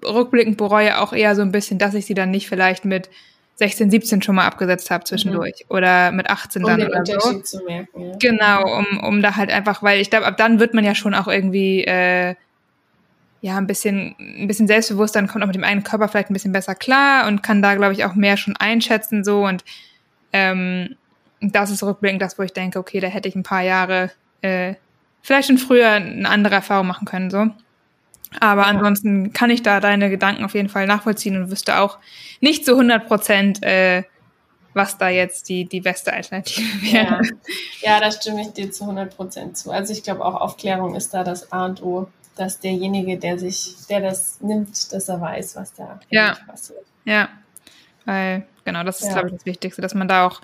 rückblickend 0.04 0.56
bereue 0.56 1.00
auch 1.00 1.12
eher 1.12 1.34
so 1.34 1.42
ein 1.42 1.52
bisschen, 1.52 1.78
dass 1.78 1.94
ich 1.94 2.06
sie 2.06 2.14
dann 2.14 2.30
nicht 2.30 2.48
vielleicht 2.48 2.84
mit 2.84 3.08
16, 3.56 3.90
17 3.90 4.22
schon 4.22 4.34
mal 4.34 4.46
abgesetzt 4.46 4.90
habe 4.90 5.04
zwischendurch 5.04 5.64
mhm. 5.68 5.76
oder 5.76 6.12
mit 6.12 6.30
18 6.30 6.62
dann 6.62 6.72
um 6.72 6.78
den 6.78 6.88
oder 6.88 6.98
Unterschied 6.98 7.46
so. 7.46 7.58
Zu 7.58 7.64
merken, 7.64 8.00
ja. 8.00 8.16
Genau, 8.18 8.78
um, 8.78 8.98
um 9.04 9.22
da 9.22 9.36
halt 9.36 9.50
einfach, 9.50 9.82
weil 9.82 10.00
ich 10.00 10.10
glaube, 10.10 10.26
ab 10.26 10.36
dann 10.36 10.58
wird 10.58 10.74
man 10.74 10.84
ja 10.84 10.94
schon 10.94 11.14
auch 11.14 11.28
irgendwie 11.28 11.84
äh, 11.84 12.34
ja 13.40 13.56
ein 13.58 13.66
bisschen 13.66 14.14
ein 14.18 14.46
bisschen 14.46 14.66
selbstbewusster 14.66 15.20
und 15.20 15.28
kommt 15.28 15.42
auch 15.44 15.48
mit 15.48 15.56
dem 15.56 15.64
eigenen 15.64 15.84
Körper 15.84 16.08
vielleicht 16.08 16.30
ein 16.30 16.34
bisschen 16.34 16.52
besser 16.52 16.74
klar 16.74 17.26
und 17.26 17.42
kann 17.42 17.60
da 17.60 17.74
glaube 17.74 17.92
ich 17.92 18.04
auch 18.04 18.14
mehr 18.14 18.36
schon 18.36 18.56
einschätzen 18.56 19.24
so 19.24 19.44
und 19.44 19.64
ähm, 20.32 20.96
das 21.40 21.70
ist 21.70 21.82
rückblickend 21.82 22.22
das, 22.22 22.38
wo 22.38 22.42
ich 22.42 22.52
denke, 22.52 22.78
okay, 22.78 23.00
da 23.00 23.08
hätte 23.08 23.28
ich 23.28 23.34
ein 23.34 23.42
paar 23.42 23.62
Jahre 23.62 24.12
äh, 24.42 24.74
vielleicht 25.22 25.48
schon 25.48 25.58
früher 25.58 25.90
eine 25.90 26.28
andere 26.28 26.54
Erfahrung 26.54 26.86
machen 26.86 27.04
können 27.04 27.30
so. 27.30 27.48
Aber 28.40 28.66
ansonsten 28.66 29.32
kann 29.32 29.50
ich 29.50 29.62
da 29.62 29.80
deine 29.80 30.10
Gedanken 30.10 30.44
auf 30.44 30.54
jeden 30.54 30.68
Fall 30.68 30.86
nachvollziehen 30.86 31.36
und 31.36 31.50
wüsste 31.50 31.78
auch 31.78 31.98
nicht 32.40 32.64
zu 32.64 32.72
100 32.72 33.06
Prozent, 33.06 33.62
äh, 33.62 34.04
was 34.74 34.96
da 34.98 35.08
jetzt 35.08 35.48
die, 35.48 35.66
die 35.66 35.80
beste 35.80 36.12
Alternative 36.12 36.82
wäre. 36.92 37.20
Ja. 37.22 37.22
ja, 37.82 38.00
da 38.00 38.10
stimme 38.10 38.42
ich 38.42 38.52
dir 38.52 38.70
zu 38.70 38.84
100 38.84 39.14
Prozent 39.16 39.56
zu. 39.56 39.70
Also 39.70 39.92
ich 39.92 40.02
glaube 40.02 40.24
auch 40.24 40.34
Aufklärung 40.34 40.94
ist 40.94 41.12
da 41.12 41.24
das 41.24 41.52
A 41.52 41.66
und 41.66 41.82
O, 41.82 42.08
dass 42.36 42.58
derjenige, 42.58 43.18
der 43.18 43.38
sich, 43.38 43.74
der 43.90 44.00
das 44.00 44.40
nimmt, 44.40 44.92
dass 44.92 45.08
er 45.08 45.20
weiß, 45.20 45.56
was 45.56 45.74
da 45.74 46.00
ja. 46.10 46.36
passiert. 46.46 46.84
Ja, 47.04 47.28
weil 48.04 48.46
genau, 48.64 48.84
das 48.84 49.00
ist 49.00 49.08
ja. 49.08 49.12
glaube 49.14 49.28
ich 49.28 49.34
das 49.34 49.46
Wichtigste, 49.46 49.82
dass 49.82 49.94
man 49.94 50.08
da 50.08 50.26
auch 50.26 50.40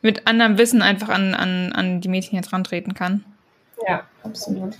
mit 0.00 0.26
anderem 0.26 0.58
Wissen 0.58 0.82
einfach 0.82 1.08
an, 1.08 1.34
an, 1.34 1.72
an 1.72 2.00
die 2.00 2.08
Mädchen 2.08 2.36
jetzt 2.36 2.52
rantreten 2.52 2.94
kann. 2.94 3.24
Ja, 3.86 4.04
absolut. 4.22 4.76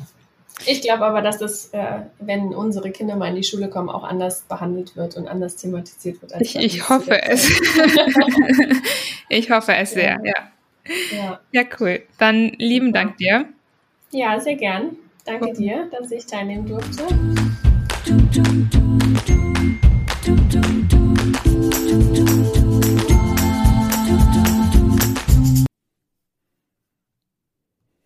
Ich 0.67 0.83
glaube 0.83 1.05
aber, 1.05 1.23
dass 1.23 1.39
das, 1.39 1.71
äh, 1.73 2.03
wenn 2.21 2.55
unsere 2.55 2.91
Kinder 2.91 3.17
mal 3.17 3.29
in 3.29 3.37
die 3.37 3.43
Schule 3.43 3.69
kommen, 3.69 3.89
auch 3.89 4.05
anders 4.05 4.43
behandelt 4.43 4.97
wird 4.97 5.17
und 5.17 5.27
anders 5.27 5.57
thematisiert 5.57 6.23
wird. 6.23 6.33
ich, 6.41 6.57
ich 6.57 6.89
hoffe 6.89 7.21
es. 7.23 7.49
ich 9.29 9.51
hoffe 9.51 9.75
es 9.75 9.93
sehr, 9.93 10.21
ja. 10.23 10.35
ja. 11.17 11.41
Ja, 11.51 11.63
cool. 11.81 12.03
Dann 12.19 12.53
lieben 12.59 12.93
Dank 12.93 13.17
dir. 13.17 13.47
Ja, 14.11 14.39
sehr 14.39 14.57
gern. 14.57 14.97
Danke 15.25 15.53
dir, 15.53 15.89
dass 15.91 16.11
ich 16.11 16.27
teilnehmen 16.27 16.67
durfte. 16.67 17.07